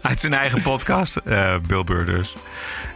[0.00, 2.36] Uit zijn eigen podcast, eh, Bill Burr dus.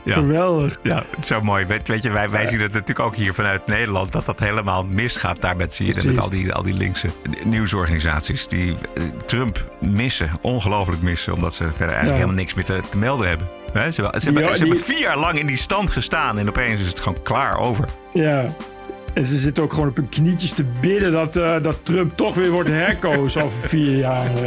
[0.04, 0.12] Ja.
[0.12, 0.78] Geweldig.
[0.82, 1.64] Ja, zo mooi.
[1.66, 4.12] Weet, weet je, wij, wij zien het natuurlijk ook hier vanuit Nederland...
[4.12, 7.08] dat dat helemaal misgaat daar met en met al die, al die linkse
[7.44, 8.48] nieuwsorganisaties...
[8.48, 11.32] die eh, Trump missen, ongelooflijk missen...
[11.32, 12.14] omdat ze verder eigenlijk Ja.
[12.14, 13.46] helemaal niks meer te, te melden hebben.
[13.72, 16.38] Ze hebben, ze, hebben, Ja, ze hebben die- vier jaar lang in die stand gestaan...
[16.38, 17.84] en opeens is het gewoon klaar over.
[18.12, 18.54] Ja.
[19.14, 22.34] En ze zitten ook gewoon op hun knietjes te bidden dat, eh, dat Trump toch
[22.34, 24.30] weer wordt herkozen over vier jaar.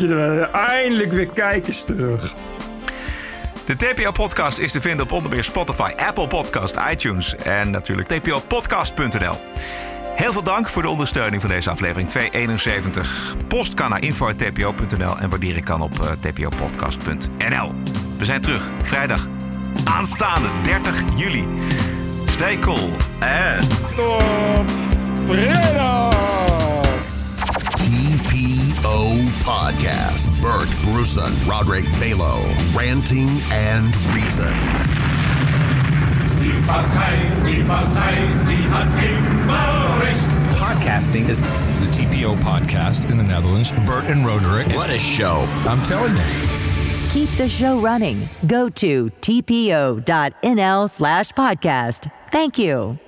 [0.00, 2.34] Er eindelijk weer kijkers terug.
[3.64, 9.36] De TPO-podcast is te vinden op onder meer Spotify, Apple Podcast, iTunes en natuurlijk tpopodcast.nl.
[10.14, 13.36] Heel veel dank voor de ondersteuning van deze aflevering 271.
[13.48, 17.72] Post kan naar info.tpo.nl en waarderen kan op eh, tpopodcast.nl.
[18.18, 19.26] We zijn terug vrijdag
[19.84, 21.46] aanstaande 30 juli.
[22.40, 23.68] Stay cool en...
[23.94, 24.72] Tot
[25.26, 26.08] vrijdag!
[27.76, 29.08] TPO
[29.44, 30.40] Podcast.
[30.40, 32.40] Bert Bruson, Roderick Balo,
[32.74, 34.52] Ranting and Reason.
[36.40, 37.14] Die Partei,
[37.44, 38.14] die Partei,
[38.46, 40.28] die hat immer recht.
[40.58, 43.70] Podcasting is the TPO podcast in the Netherlands.
[43.84, 44.66] Bert and Roderick.
[44.74, 45.46] What a show.
[45.66, 46.22] I'm telling you.
[47.12, 48.28] Keep the show running.
[48.46, 52.08] Go to tpo.nl slash podcast.
[52.30, 52.98] Thank you.